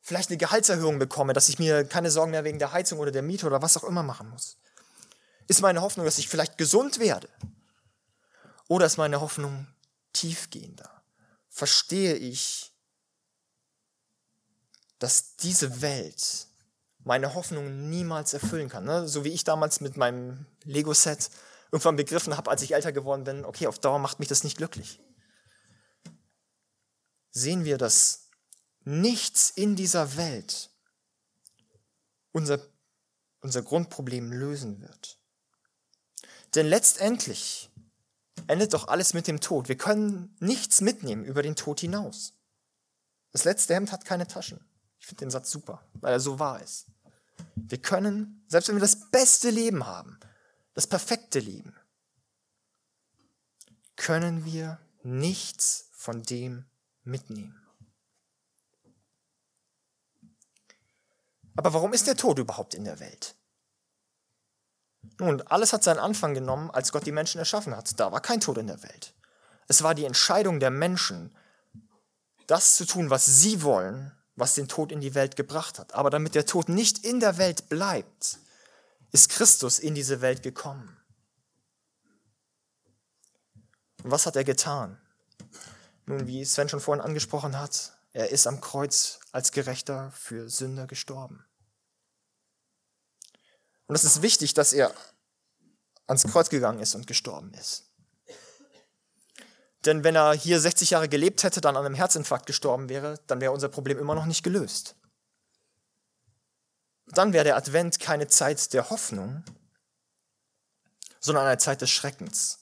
vielleicht 0.00 0.28
eine 0.28 0.38
Gehaltserhöhung 0.38 1.00
bekomme, 1.00 1.32
dass 1.32 1.48
ich 1.48 1.58
mir 1.58 1.82
keine 1.82 2.12
Sorgen 2.12 2.30
mehr 2.30 2.44
wegen 2.44 2.60
der 2.60 2.70
Heizung 2.70 3.00
oder 3.00 3.10
der 3.10 3.22
Miete 3.22 3.44
oder 3.44 3.60
was 3.60 3.76
auch 3.76 3.82
immer 3.82 4.04
machen 4.04 4.30
muss? 4.30 4.58
Ist 5.48 5.62
meine 5.62 5.80
Hoffnung, 5.82 6.06
dass 6.06 6.18
ich 6.18 6.28
vielleicht 6.28 6.58
gesund 6.58 7.00
werde? 7.00 7.28
Oder 8.68 8.86
ist 8.86 8.98
meine 8.98 9.20
Hoffnung 9.20 9.66
tiefgehender? 10.12 11.02
Verstehe 11.48 12.14
ich, 12.14 12.72
dass 15.00 15.34
diese 15.34 15.80
Welt 15.80 16.47
meine 17.08 17.34
Hoffnung 17.34 17.90
niemals 17.90 18.32
erfüllen 18.32 18.68
kann? 18.68 18.84
Ne? 18.84 19.08
So 19.08 19.24
wie 19.24 19.30
ich 19.30 19.42
damals 19.42 19.80
mit 19.80 19.96
meinem 19.96 20.46
Lego-Set 20.64 21.30
irgendwann 21.72 21.96
begriffen 21.96 22.36
habe, 22.36 22.50
als 22.50 22.62
ich 22.62 22.74
älter 22.74 22.92
geworden 22.92 23.24
bin, 23.24 23.44
okay, 23.44 23.66
auf 23.66 23.78
Dauer 23.78 23.98
macht 23.98 24.20
mich 24.20 24.28
das 24.28 24.44
nicht 24.44 24.56
glücklich 24.56 25.00
sehen 27.38 27.64
wir, 27.64 27.78
dass 27.78 28.28
nichts 28.84 29.50
in 29.50 29.76
dieser 29.76 30.16
Welt 30.16 30.70
unser, 32.32 32.60
unser 33.40 33.62
Grundproblem 33.62 34.32
lösen 34.32 34.80
wird. 34.80 35.18
Denn 36.54 36.66
letztendlich 36.66 37.70
endet 38.46 38.72
doch 38.72 38.88
alles 38.88 39.14
mit 39.14 39.26
dem 39.26 39.40
Tod. 39.40 39.68
Wir 39.68 39.76
können 39.76 40.36
nichts 40.40 40.80
mitnehmen 40.80 41.24
über 41.24 41.42
den 41.42 41.56
Tod 41.56 41.80
hinaus. 41.80 42.34
Das 43.32 43.44
letzte 43.44 43.74
Hemd 43.74 43.92
hat 43.92 44.04
keine 44.04 44.26
Taschen. 44.26 44.64
Ich 44.98 45.06
finde 45.06 45.26
den 45.26 45.30
Satz 45.30 45.50
super, 45.50 45.86
weil 45.94 46.12
er 46.12 46.20
so 46.20 46.38
wahr 46.38 46.62
ist. 46.62 46.86
Wir 47.54 47.80
können, 47.82 48.44
selbst 48.48 48.68
wenn 48.68 48.76
wir 48.76 48.80
das 48.80 49.10
beste 49.10 49.50
Leben 49.50 49.86
haben, 49.86 50.18
das 50.74 50.86
perfekte 50.86 51.38
Leben, 51.38 51.74
können 53.96 54.44
wir 54.44 54.78
nichts 55.02 55.90
von 55.92 56.22
dem 56.22 56.64
mitnehmen. 57.02 57.66
Aber 61.56 61.74
warum 61.74 61.92
ist 61.92 62.06
der 62.06 62.16
Tod 62.16 62.38
überhaupt 62.38 62.74
in 62.74 62.84
der 62.84 63.00
Welt? 63.00 63.34
Nun, 65.18 65.42
alles 65.42 65.72
hat 65.72 65.82
seinen 65.82 65.98
Anfang 65.98 66.34
genommen, 66.34 66.70
als 66.70 66.92
Gott 66.92 67.06
die 67.06 67.12
Menschen 67.12 67.38
erschaffen 67.38 67.76
hat. 67.76 67.98
Da 67.98 68.12
war 68.12 68.20
kein 68.20 68.40
Tod 68.40 68.58
in 68.58 68.68
der 68.68 68.82
Welt. 68.82 69.14
Es 69.66 69.82
war 69.82 69.94
die 69.94 70.04
Entscheidung 70.04 70.60
der 70.60 70.70
Menschen, 70.70 71.34
das 72.46 72.76
zu 72.76 72.86
tun, 72.86 73.10
was 73.10 73.26
sie 73.26 73.62
wollen, 73.62 74.12
was 74.38 74.54
den 74.54 74.68
Tod 74.68 74.92
in 74.92 75.00
die 75.00 75.14
Welt 75.14 75.36
gebracht 75.36 75.78
hat. 75.78 75.94
Aber 75.94 76.10
damit 76.10 76.34
der 76.34 76.46
Tod 76.46 76.68
nicht 76.68 77.04
in 77.04 77.20
der 77.20 77.38
Welt 77.38 77.68
bleibt, 77.68 78.38
ist 79.10 79.30
Christus 79.30 79.78
in 79.78 79.94
diese 79.94 80.20
Welt 80.20 80.42
gekommen. 80.42 80.96
Und 84.04 84.10
was 84.10 84.26
hat 84.26 84.36
er 84.36 84.44
getan? 84.44 85.00
Nun, 86.06 86.26
wie 86.26 86.44
Sven 86.44 86.68
schon 86.68 86.80
vorhin 86.80 87.04
angesprochen 87.04 87.58
hat, 87.58 87.92
er 88.12 88.30
ist 88.30 88.46
am 88.46 88.60
Kreuz 88.60 89.20
als 89.32 89.52
Gerechter 89.52 90.10
für 90.12 90.48
Sünder 90.48 90.86
gestorben. 90.86 91.44
Und 93.86 93.94
es 93.94 94.04
ist 94.04 94.22
wichtig, 94.22 94.54
dass 94.54 94.72
er 94.72 94.94
ans 96.06 96.24
Kreuz 96.24 96.48
gegangen 96.48 96.80
ist 96.80 96.94
und 96.94 97.06
gestorben 97.06 97.52
ist. 97.54 97.87
Denn 99.84 100.04
wenn 100.04 100.16
er 100.16 100.32
hier 100.32 100.60
60 100.60 100.90
Jahre 100.90 101.08
gelebt 101.08 101.44
hätte, 101.44 101.60
dann 101.60 101.76
an 101.76 101.86
einem 101.86 101.94
Herzinfarkt 101.94 102.46
gestorben 102.46 102.88
wäre, 102.88 103.20
dann 103.26 103.40
wäre 103.40 103.52
unser 103.52 103.68
Problem 103.68 103.98
immer 103.98 104.14
noch 104.14 104.26
nicht 104.26 104.42
gelöst. 104.42 104.96
Dann 107.06 107.32
wäre 107.32 107.44
der 107.44 107.56
Advent 107.56 108.00
keine 108.00 108.26
Zeit 108.26 108.72
der 108.72 108.90
Hoffnung, 108.90 109.44
sondern 111.20 111.46
eine 111.46 111.58
Zeit 111.58 111.80
des 111.80 111.90
Schreckens. 111.90 112.58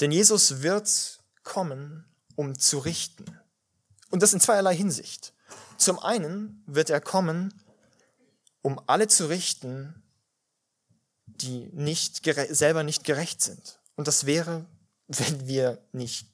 Denn 0.00 0.12
Jesus 0.12 0.62
wird 0.62 1.20
kommen, 1.42 2.04
um 2.34 2.58
zu 2.58 2.78
richten. 2.78 3.40
Und 4.10 4.22
das 4.22 4.32
in 4.32 4.40
zweierlei 4.40 4.76
Hinsicht. 4.76 5.32
Zum 5.78 5.98
einen 5.98 6.62
wird 6.66 6.90
er 6.90 7.00
kommen, 7.00 7.52
um 8.62 8.80
alle 8.86 9.08
zu 9.08 9.26
richten, 9.26 10.02
die 11.26 11.68
nicht 11.72 12.24
selber 12.50 12.82
nicht 12.82 13.04
gerecht 13.04 13.42
sind. 13.42 13.80
Und 13.94 14.08
das 14.08 14.26
wäre, 14.26 14.66
wenn 15.08 15.46
wir 15.46 15.82
nicht 15.92 16.28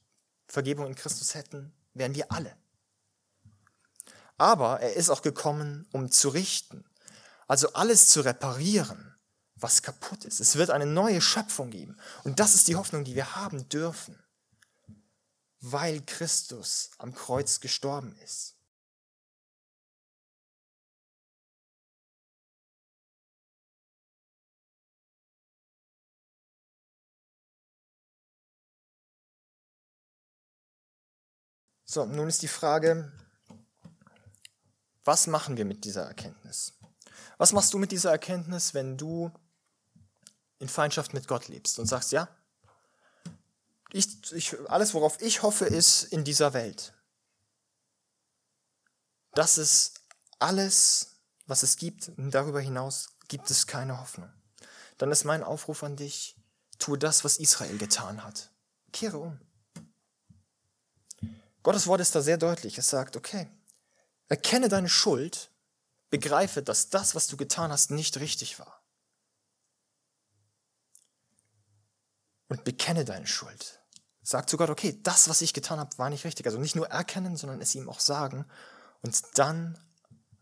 Vergebung 0.46 0.86
in 0.86 0.94
Christus 0.94 1.34
hätten, 1.34 1.72
wären 1.94 2.14
wir 2.14 2.30
alle. 2.32 2.56
Aber 4.38 4.80
er 4.80 4.94
ist 4.94 5.10
auch 5.10 5.22
gekommen, 5.22 5.86
um 5.92 6.10
zu 6.10 6.28
richten, 6.30 6.84
also 7.46 7.72
alles 7.74 8.08
zu 8.08 8.22
reparieren, 8.22 9.14
was 9.54 9.82
kaputt 9.82 10.24
ist. 10.24 10.40
Es 10.40 10.56
wird 10.56 10.70
eine 10.70 10.86
neue 10.86 11.20
Schöpfung 11.20 11.70
geben. 11.70 11.96
Und 12.24 12.40
das 12.40 12.54
ist 12.54 12.68
die 12.68 12.76
Hoffnung, 12.76 13.04
die 13.04 13.14
wir 13.14 13.36
haben 13.36 13.68
dürfen, 13.68 14.18
weil 15.60 16.00
Christus 16.02 16.90
am 16.98 17.14
Kreuz 17.14 17.60
gestorben 17.60 18.16
ist. 18.24 18.56
So, 31.92 32.06
nun 32.06 32.26
ist 32.26 32.40
die 32.40 32.48
Frage, 32.48 33.12
was 35.04 35.26
machen 35.26 35.58
wir 35.58 35.66
mit 35.66 35.84
dieser 35.84 36.04
Erkenntnis? 36.04 36.72
Was 37.36 37.52
machst 37.52 37.74
du 37.74 37.76
mit 37.76 37.92
dieser 37.92 38.10
Erkenntnis, 38.10 38.72
wenn 38.72 38.96
du 38.96 39.30
in 40.58 40.70
Feindschaft 40.70 41.12
mit 41.12 41.28
Gott 41.28 41.48
lebst 41.48 41.78
und 41.78 41.84
sagst, 41.84 42.10
ja, 42.10 42.28
ich, 43.92 44.32
ich, 44.32 44.58
alles, 44.70 44.94
worauf 44.94 45.20
ich 45.20 45.42
hoffe, 45.42 45.66
ist 45.66 46.04
in 46.04 46.24
dieser 46.24 46.54
Welt. 46.54 46.94
Das 49.34 49.58
ist 49.58 50.00
alles, 50.38 51.16
was 51.44 51.62
es 51.62 51.76
gibt. 51.76 52.08
Und 52.16 52.30
darüber 52.30 52.62
hinaus 52.62 53.10
gibt 53.28 53.50
es 53.50 53.66
keine 53.66 54.00
Hoffnung. 54.00 54.32
Dann 54.96 55.12
ist 55.12 55.24
mein 55.24 55.42
Aufruf 55.42 55.82
an 55.82 55.96
dich, 55.96 56.36
tue 56.78 56.96
das, 56.96 57.22
was 57.22 57.36
Israel 57.36 57.76
getan 57.76 58.24
hat. 58.24 58.50
Kehre 58.92 59.18
um. 59.18 59.38
Gottes 61.62 61.86
Wort 61.86 62.00
ist 62.00 62.14
da 62.14 62.20
sehr 62.20 62.38
deutlich. 62.38 62.78
Es 62.78 62.88
sagt, 62.88 63.16
okay, 63.16 63.48
erkenne 64.28 64.68
deine 64.68 64.88
Schuld, 64.88 65.50
begreife, 66.10 66.62
dass 66.62 66.90
das, 66.90 67.14
was 67.14 67.26
du 67.26 67.36
getan 67.36 67.70
hast, 67.72 67.90
nicht 67.90 68.18
richtig 68.18 68.58
war. 68.58 68.82
Und 72.48 72.64
bekenne 72.64 73.04
deine 73.04 73.26
Schuld. 73.26 73.80
Sag 74.22 74.48
zu 74.48 74.56
Gott, 74.56 74.70
okay, 74.70 75.00
das, 75.02 75.28
was 75.28 75.40
ich 75.40 75.54
getan 75.54 75.78
habe, 75.78 75.96
war 75.98 76.10
nicht 76.10 76.24
richtig. 76.24 76.46
Also 76.46 76.58
nicht 76.58 76.76
nur 76.76 76.88
erkennen, 76.88 77.36
sondern 77.36 77.60
es 77.60 77.74
ihm 77.74 77.88
auch 77.88 78.00
sagen. 78.00 78.44
Und 79.00 79.20
dann 79.38 79.78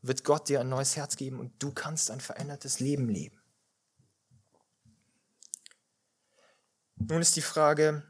wird 0.02 0.24
Gott 0.24 0.48
dir 0.48 0.60
ein 0.60 0.68
neues 0.68 0.96
Herz 0.96 1.16
geben 1.16 1.38
und 1.38 1.62
du 1.62 1.72
kannst 1.72 2.10
ein 2.10 2.20
verändertes 2.20 2.80
Leben 2.80 3.08
leben. 3.08 3.40
Nun 6.96 7.22
ist 7.22 7.36
die 7.36 7.42
Frage, 7.42 8.02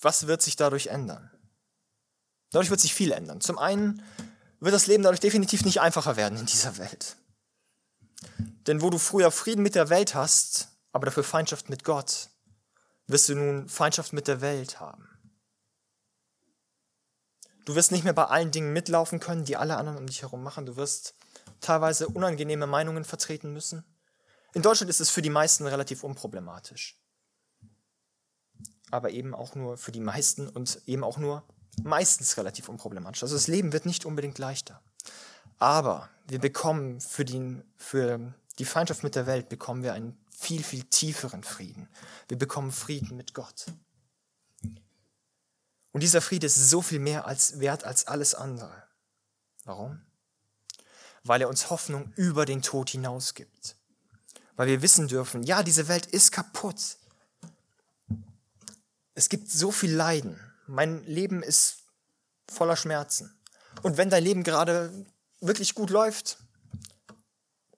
was 0.00 0.26
wird 0.26 0.42
sich 0.42 0.56
dadurch 0.56 0.88
ändern? 0.88 1.30
Dadurch 2.50 2.70
wird 2.70 2.80
sich 2.80 2.94
viel 2.94 3.12
ändern. 3.12 3.40
Zum 3.40 3.58
einen 3.58 4.02
wird 4.60 4.74
das 4.74 4.86
Leben 4.86 5.02
dadurch 5.02 5.20
definitiv 5.20 5.64
nicht 5.64 5.80
einfacher 5.80 6.16
werden 6.16 6.38
in 6.38 6.46
dieser 6.46 6.78
Welt. 6.78 7.16
Denn 8.66 8.82
wo 8.82 8.90
du 8.90 8.98
früher 8.98 9.30
Frieden 9.30 9.62
mit 9.62 9.74
der 9.74 9.90
Welt 9.90 10.14
hast, 10.14 10.68
aber 10.92 11.06
dafür 11.06 11.24
Feindschaft 11.24 11.68
mit 11.68 11.84
Gott, 11.84 12.30
wirst 13.06 13.28
du 13.28 13.34
nun 13.34 13.68
Feindschaft 13.68 14.12
mit 14.12 14.28
der 14.28 14.40
Welt 14.40 14.80
haben. 14.80 15.08
Du 17.64 17.74
wirst 17.74 17.92
nicht 17.92 18.04
mehr 18.04 18.12
bei 18.12 18.24
allen 18.24 18.52
Dingen 18.52 18.72
mitlaufen 18.72 19.20
können, 19.20 19.44
die 19.44 19.56
alle 19.56 19.76
anderen 19.76 19.98
um 19.98 20.06
dich 20.06 20.22
herum 20.22 20.42
machen. 20.42 20.66
Du 20.66 20.76
wirst 20.76 21.14
teilweise 21.60 22.08
unangenehme 22.08 22.66
Meinungen 22.66 23.04
vertreten 23.04 23.52
müssen. 23.52 23.84
In 24.54 24.62
Deutschland 24.62 24.88
ist 24.88 25.00
es 25.00 25.10
für 25.10 25.22
die 25.22 25.30
meisten 25.30 25.66
relativ 25.66 26.04
unproblematisch 26.04 26.98
aber 28.90 29.10
eben 29.10 29.34
auch 29.34 29.54
nur 29.54 29.76
für 29.76 29.92
die 29.92 30.00
meisten 30.00 30.48
und 30.48 30.80
eben 30.86 31.04
auch 31.04 31.18
nur 31.18 31.42
meistens 31.82 32.36
relativ 32.36 32.68
unproblematisch. 32.68 33.22
Also 33.22 33.34
das 33.34 33.48
Leben 33.48 33.72
wird 33.72 33.86
nicht 33.86 34.06
unbedingt 34.06 34.38
leichter. 34.38 34.80
Aber 35.58 36.08
wir 36.28 36.38
bekommen 36.38 37.00
für 37.00 37.24
die, 37.24 37.62
für 37.76 38.34
die 38.58 38.64
Feindschaft 38.64 39.02
mit 39.02 39.14
der 39.14 39.26
Welt 39.26 39.48
bekommen 39.48 39.82
wir 39.82 39.94
einen 39.94 40.16
viel, 40.30 40.62
viel 40.62 40.84
tieferen 40.84 41.42
Frieden. 41.42 41.88
Wir 42.28 42.38
bekommen 42.38 42.72
Frieden 42.72 43.16
mit 43.16 43.34
Gott. 43.34 43.66
Und 45.92 46.02
dieser 46.02 46.20
Friede 46.20 46.46
ist 46.46 46.68
so 46.68 46.82
viel 46.82 46.98
mehr 46.98 47.26
als 47.26 47.58
wert 47.58 47.84
als 47.84 48.06
alles 48.06 48.34
andere. 48.34 48.82
Warum? 49.64 50.02
Weil 51.24 51.40
er 51.40 51.48
uns 51.48 51.70
Hoffnung 51.70 52.12
über 52.16 52.44
den 52.44 52.60
Tod 52.60 52.90
hinaus 52.90 53.34
gibt. 53.34 53.76
Weil 54.56 54.68
wir 54.68 54.82
wissen 54.82 55.08
dürfen, 55.08 55.42
ja, 55.42 55.62
diese 55.62 55.88
Welt 55.88 56.06
ist 56.06 56.32
kaputt. 56.32 56.98
Es 59.16 59.30
gibt 59.30 59.50
so 59.50 59.72
viel 59.72 59.94
Leiden. 59.94 60.38
Mein 60.66 61.02
Leben 61.04 61.42
ist 61.42 61.78
voller 62.48 62.76
Schmerzen. 62.76 63.34
Und 63.82 63.96
wenn 63.96 64.10
dein 64.10 64.22
Leben 64.22 64.42
gerade 64.44 64.92
wirklich 65.40 65.74
gut 65.74 65.88
läuft, 65.88 66.38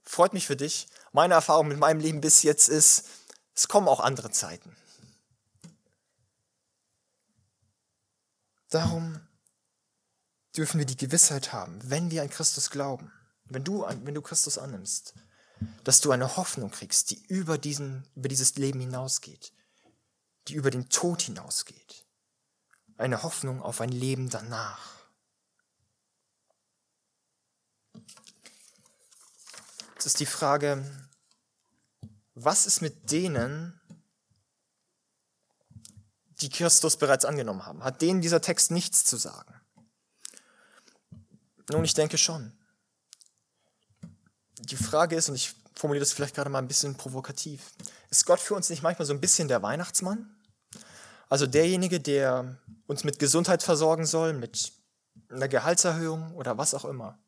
freut 0.03 0.33
mich 0.33 0.48
für 0.48 0.57
dich. 0.57 0.88
Meine 1.12 1.35
Erfahrung 1.35 1.68
mit 1.68 1.79
meinem 1.79 2.01
Leben 2.01 2.20
bis 2.20 2.42
jetzt 2.42 2.68
ist, 2.68 3.05
es 3.55 3.68
kommen 3.68 3.87
auch 3.87 4.01
andere 4.01 4.33
Zeiten. 4.33 4.77
Darum 8.68 9.20
dürfen 10.57 10.79
wir 10.79 10.87
die 10.87 10.96
Gewissheit 10.96 11.53
haben, 11.53 11.79
wenn 11.85 12.11
wir 12.11 12.22
an 12.22 12.31
Christus 12.31 12.68
glauben, 12.68 13.12
wenn 13.44 13.62
du, 13.62 13.87
wenn 13.87 14.14
du 14.14 14.22
Christus 14.22 14.59
annimmst, 14.59 15.14
dass 15.85 16.01
du 16.01 16.11
eine 16.11 16.37
Hoffnung 16.37 16.72
kriegst, 16.72 17.11
die 17.11 17.22
über, 17.29 17.59
diesen, 17.59 18.05
über 18.16 18.29
dieses 18.29 18.57
Leben 18.57 18.81
hinausgeht, 18.81 19.53
die 20.49 20.55
über 20.55 20.71
den 20.71 20.89
Tod 20.89 21.23
hinausgeht. 21.23 22.07
Eine 22.97 23.23
Hoffnung 23.23 23.63
auf 23.63 23.81
ein 23.81 23.91
Leben 23.91 24.29
danach. 24.31 24.99
Jetzt 29.95 30.07
ist 30.07 30.21
die 30.21 30.27
Frage, 30.27 30.85
was 32.35 32.67
ist 32.67 32.81
mit 32.81 33.11
denen, 33.11 33.81
die 36.41 36.51
Christus 36.51 36.97
bereits 36.97 37.25
angenommen 37.25 37.67
haben? 37.67 37.83
Hat 37.83 38.01
denen 38.01 38.21
dieser 38.21 38.41
Text 38.41 38.71
nichts 38.71 39.05
zu 39.05 39.17
sagen? 39.17 39.55
Nun, 41.71 41.85
ich 41.85 41.95
denke 41.95 42.17
schon. 42.17 42.57
Die 44.61 44.77
Frage 44.77 45.17
ist, 45.17 45.29
und 45.29 45.35
ich 45.35 45.55
formuliere 45.75 46.03
das 46.03 46.13
vielleicht 46.13 46.35
gerade 46.35 46.51
mal 46.51 46.59
ein 46.59 46.69
bisschen 46.69 46.97
provokativ, 46.97 47.73
ist 48.11 48.25
Gott 48.25 48.41
für 48.41 48.55
uns 48.55 48.71
nicht 48.71 48.83
manchmal 48.83 49.07
so 49.07 49.13
ein 49.13 49.21
bisschen 49.21 49.49
der 49.49 49.63
Weihnachtsmann? 49.63 50.38
Also 51.29 51.47
derjenige, 51.47 52.01
der 52.01 52.59
uns 52.87 53.05
mit 53.05 53.19
Gesundheit 53.19 53.62
versorgen 53.62 54.07
soll, 54.07 54.33
mit 54.33 54.73
einer 55.29 55.49
Gehaltserhöhung 55.49 56.35
oder 56.35 56.57
was 56.57 56.75
auch 56.75 56.85
immer. 56.85 57.19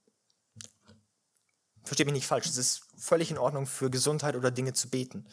Versteht 1.84 2.06
mich 2.06 2.14
nicht 2.14 2.26
falsch, 2.26 2.46
es 2.46 2.56
ist 2.56 2.82
völlig 2.96 3.30
in 3.30 3.38
Ordnung 3.38 3.66
für 3.66 3.90
Gesundheit 3.90 4.36
oder 4.36 4.50
Dinge 4.50 4.72
zu 4.72 4.88
beten. 4.88 5.26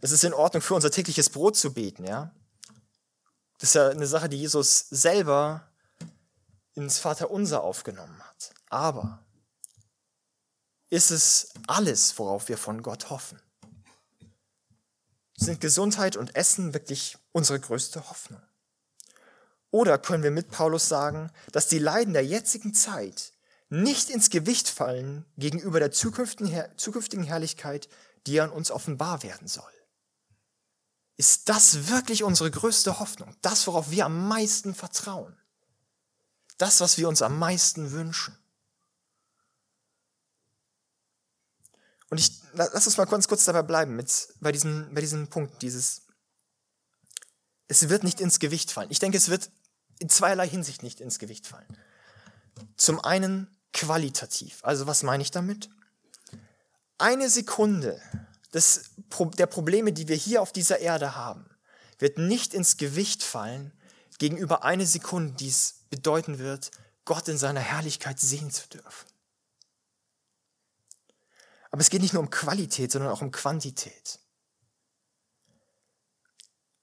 Es 0.00 0.12
ist 0.12 0.24
in 0.24 0.32
Ordnung 0.32 0.62
für 0.62 0.74
unser 0.74 0.90
tägliches 0.90 1.30
Brot 1.30 1.56
zu 1.56 1.74
beten, 1.74 2.04
ja. 2.04 2.34
Das 3.58 3.70
ist 3.70 3.74
ja 3.74 3.90
eine 3.90 4.06
Sache, 4.06 4.30
die 4.30 4.38
Jesus 4.38 4.86
selber 4.88 5.68
ins 6.74 6.98
Vaterunser 6.98 7.62
aufgenommen 7.62 8.18
hat. 8.22 8.52
Aber 8.70 9.22
ist 10.88 11.10
es 11.10 11.52
alles, 11.66 12.18
worauf 12.18 12.48
wir 12.48 12.56
von 12.56 12.82
Gott 12.82 13.10
hoffen? 13.10 13.40
Sind 15.36 15.60
Gesundheit 15.60 16.16
und 16.16 16.34
Essen 16.34 16.72
wirklich 16.72 17.18
unsere 17.32 17.60
größte 17.60 18.08
Hoffnung? 18.08 18.42
Oder 19.70 19.98
können 19.98 20.22
wir 20.22 20.30
mit 20.30 20.50
Paulus 20.50 20.88
sagen, 20.88 21.30
dass 21.52 21.68
die 21.68 21.78
Leiden 21.78 22.12
der 22.12 22.24
jetzigen 22.24 22.74
Zeit 22.74 23.32
nicht 23.68 24.10
ins 24.10 24.30
Gewicht 24.30 24.68
fallen 24.68 25.24
gegenüber 25.38 25.78
der 25.78 25.92
zukünftigen 25.92 27.22
Herrlichkeit, 27.24 27.88
die 28.26 28.40
an 28.40 28.50
uns 28.50 28.70
offenbar 28.70 29.22
werden 29.22 29.46
soll? 29.46 29.72
Ist 31.16 31.48
das 31.48 31.88
wirklich 31.88 32.24
unsere 32.24 32.50
größte 32.50 32.98
Hoffnung? 32.98 33.36
Das, 33.42 33.66
worauf 33.66 33.90
wir 33.90 34.06
am 34.06 34.26
meisten 34.26 34.74
vertrauen? 34.74 35.36
Das, 36.56 36.80
was 36.80 36.98
wir 36.98 37.08
uns 37.08 37.22
am 37.22 37.38
meisten 37.38 37.92
wünschen? 37.92 38.36
Und 42.10 42.18
ich, 42.18 42.32
lass 42.54 42.86
uns 42.86 42.96
mal 42.96 43.04
ganz 43.04 43.28
kurz 43.28 43.44
dabei 43.44 43.62
bleiben, 43.62 43.94
mit, 43.96 44.34
bei, 44.40 44.50
diesem, 44.50 44.92
bei 44.92 45.00
diesem 45.00 45.28
Punkt, 45.28 45.62
dieses, 45.62 46.02
es 47.70 47.88
wird 47.88 48.02
nicht 48.02 48.20
ins 48.20 48.40
Gewicht 48.40 48.72
fallen. 48.72 48.90
Ich 48.90 48.98
denke, 48.98 49.16
es 49.16 49.28
wird 49.28 49.48
in 50.00 50.08
zweierlei 50.08 50.48
Hinsicht 50.48 50.82
nicht 50.82 51.00
ins 51.00 51.20
Gewicht 51.20 51.46
fallen. 51.46 51.68
Zum 52.76 52.98
einen 52.98 53.46
qualitativ. 53.72 54.58
Also 54.62 54.88
was 54.88 55.04
meine 55.04 55.22
ich 55.22 55.30
damit? 55.30 55.70
Eine 56.98 57.30
Sekunde 57.30 58.02
des, 58.52 58.90
der 59.38 59.46
Probleme, 59.46 59.92
die 59.92 60.08
wir 60.08 60.16
hier 60.16 60.42
auf 60.42 60.50
dieser 60.50 60.80
Erde 60.80 61.14
haben, 61.14 61.48
wird 62.00 62.18
nicht 62.18 62.54
ins 62.54 62.76
Gewicht 62.76 63.22
fallen 63.22 63.72
gegenüber 64.18 64.64
eine 64.64 64.84
Sekunde, 64.84 65.34
die 65.34 65.48
es 65.48 65.84
bedeuten 65.90 66.40
wird, 66.40 66.72
Gott 67.04 67.28
in 67.28 67.38
seiner 67.38 67.60
Herrlichkeit 67.60 68.18
sehen 68.18 68.50
zu 68.50 68.68
dürfen. 68.68 69.06
Aber 71.70 71.80
es 71.80 71.88
geht 71.88 72.02
nicht 72.02 72.14
nur 72.14 72.22
um 72.22 72.30
Qualität, 72.30 72.90
sondern 72.90 73.12
auch 73.12 73.22
um 73.22 73.30
Quantität. 73.30 74.18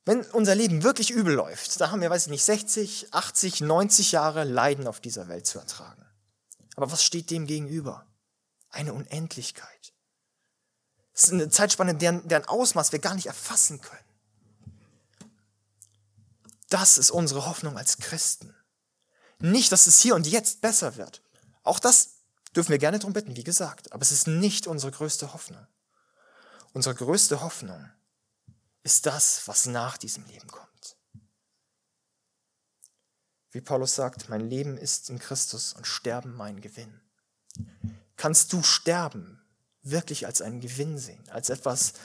Wenn 0.07 0.21
unser 0.27 0.55
Leben 0.55 0.83
wirklich 0.83 1.11
übel 1.11 1.33
läuft, 1.33 1.81
da 1.81 1.91
haben 1.91 1.99
wir, 1.99 2.09
weiß 2.09 2.27
ich 2.27 2.31
nicht, 2.31 2.45
60, 2.45 3.13
80, 3.13 3.59
90 3.59 4.13
Jahre 4.13 4.45
Leiden 4.45 4.87
auf 4.87 5.01
dieser 5.01 5.27
Welt 5.27 5.45
zu 5.45 5.59
ertragen. 5.59 6.01
Aber 6.77 6.89
was 6.89 7.03
steht 7.03 7.29
dem 7.29 7.45
gegenüber? 7.45 8.07
Eine 8.69 8.93
Unendlichkeit. 8.93 9.93
Es 11.13 11.25
ist 11.25 11.33
eine 11.33 11.49
Zeitspanne, 11.49 11.93
deren, 11.93 12.25
deren 12.25 12.45
Ausmaß 12.45 12.93
wir 12.93 12.99
gar 12.99 13.15
nicht 13.15 13.25
erfassen 13.25 13.81
können. 13.81 13.99
Das 16.69 16.97
ist 16.97 17.11
unsere 17.11 17.45
Hoffnung 17.45 17.77
als 17.77 17.97
Christen. 17.97 18.55
Nicht, 19.39 19.73
dass 19.73 19.87
es 19.87 19.99
hier 19.99 20.15
und 20.15 20.25
jetzt 20.25 20.61
besser 20.61 20.95
wird. 20.95 21.21
Auch 21.63 21.79
das 21.79 22.11
dürfen 22.55 22.69
wir 22.71 22.79
gerne 22.79 22.99
darum 22.99 23.11
bitten, 23.11 23.35
wie 23.35 23.43
gesagt. 23.43 23.91
Aber 23.91 24.03
es 24.03 24.13
ist 24.13 24.27
nicht 24.27 24.67
unsere 24.67 24.93
größte 24.93 25.33
Hoffnung. 25.33 25.67
Unsere 26.71 26.95
größte 26.95 27.41
Hoffnung 27.41 27.89
ist 28.87 29.05
das, 29.05 29.45
was 29.49 29.65
nach 29.65 29.97
diesem 29.97 30.25
Leben 30.27 30.47
kommt. 30.47 30.95
Wie 33.51 33.59
Paulus 33.59 33.95
sagt, 33.95 34.29
mein 34.29 34.49
Leben 34.49 34.77
ist 34.77 35.09
in 35.09 35.19
Christus 35.19 35.73
und 35.73 35.85
Sterben 35.85 36.33
mein 36.33 36.61
Gewinn. 36.61 37.01
Kannst 38.15 38.53
du 38.53 38.63
Sterben 38.63 39.41
wirklich 39.81 40.25
als 40.25 40.41
einen 40.41 40.61
Gewinn 40.61 40.97
sehen, 40.97 41.21
als 41.29 41.49
etwas, 41.49 41.95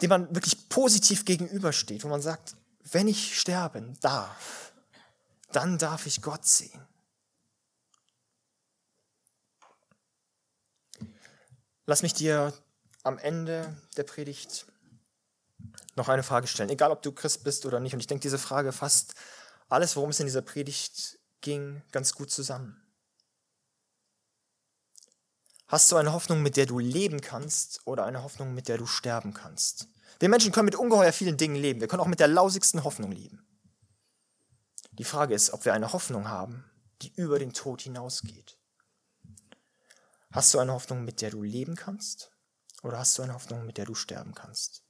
dem 0.00 0.08
man 0.08 0.34
wirklich 0.34 0.70
positiv 0.70 1.26
gegenübersteht, 1.26 2.04
wo 2.04 2.08
man 2.08 2.22
sagt, 2.22 2.56
wenn 2.84 3.06
ich 3.06 3.38
sterben 3.38 4.00
darf, 4.00 4.72
dann 5.52 5.76
darf 5.76 6.06
ich 6.06 6.22
Gott 6.22 6.46
sehen. 6.46 6.88
Lass 11.84 12.00
mich 12.00 12.14
dir 12.14 12.54
am 13.02 13.18
Ende 13.18 13.76
der 13.98 14.04
Predigt 14.04 14.67
noch 15.98 16.08
eine 16.08 16.22
Frage 16.22 16.46
stellen, 16.46 16.70
egal 16.70 16.90
ob 16.90 17.02
du 17.02 17.12
Christ 17.12 17.44
bist 17.44 17.66
oder 17.66 17.80
nicht. 17.80 17.92
Und 17.92 18.00
ich 18.00 18.06
denke, 18.06 18.22
diese 18.22 18.38
Frage 18.38 18.72
fasst 18.72 19.14
alles, 19.68 19.96
worum 19.96 20.10
es 20.10 20.20
in 20.20 20.26
dieser 20.26 20.42
Predigt 20.42 21.18
ging, 21.42 21.82
ganz 21.92 22.14
gut 22.14 22.30
zusammen. 22.30 22.82
Hast 25.66 25.92
du 25.92 25.96
eine 25.96 26.14
Hoffnung, 26.14 26.42
mit 26.42 26.56
der 26.56 26.64
du 26.64 26.78
leben 26.78 27.20
kannst 27.20 27.82
oder 27.84 28.06
eine 28.06 28.22
Hoffnung, 28.22 28.54
mit 28.54 28.68
der 28.68 28.78
du 28.78 28.86
sterben 28.86 29.34
kannst? 29.34 29.88
Wir 30.18 30.30
Menschen 30.30 30.50
können 30.50 30.64
mit 30.64 30.74
ungeheuer 30.74 31.12
vielen 31.12 31.36
Dingen 31.36 31.56
leben. 31.56 31.80
Wir 31.80 31.88
können 31.88 32.00
auch 32.00 32.06
mit 32.06 32.20
der 32.20 32.28
lausigsten 32.28 32.84
Hoffnung 32.84 33.12
leben. 33.12 33.46
Die 34.92 35.04
Frage 35.04 35.34
ist, 35.34 35.52
ob 35.52 35.66
wir 35.66 35.74
eine 35.74 35.92
Hoffnung 35.92 36.28
haben, 36.28 36.64
die 37.02 37.12
über 37.14 37.38
den 37.38 37.52
Tod 37.52 37.82
hinausgeht. 37.82 38.58
Hast 40.32 40.54
du 40.54 40.58
eine 40.58 40.72
Hoffnung, 40.72 41.04
mit 41.04 41.20
der 41.20 41.30
du 41.30 41.42
leben 41.42 41.76
kannst? 41.76 42.32
Oder 42.82 42.98
hast 42.98 43.16
du 43.18 43.22
eine 43.22 43.34
Hoffnung, 43.34 43.66
mit 43.66 43.76
der 43.76 43.84
du 43.84 43.94
sterben 43.94 44.34
kannst? 44.34 44.87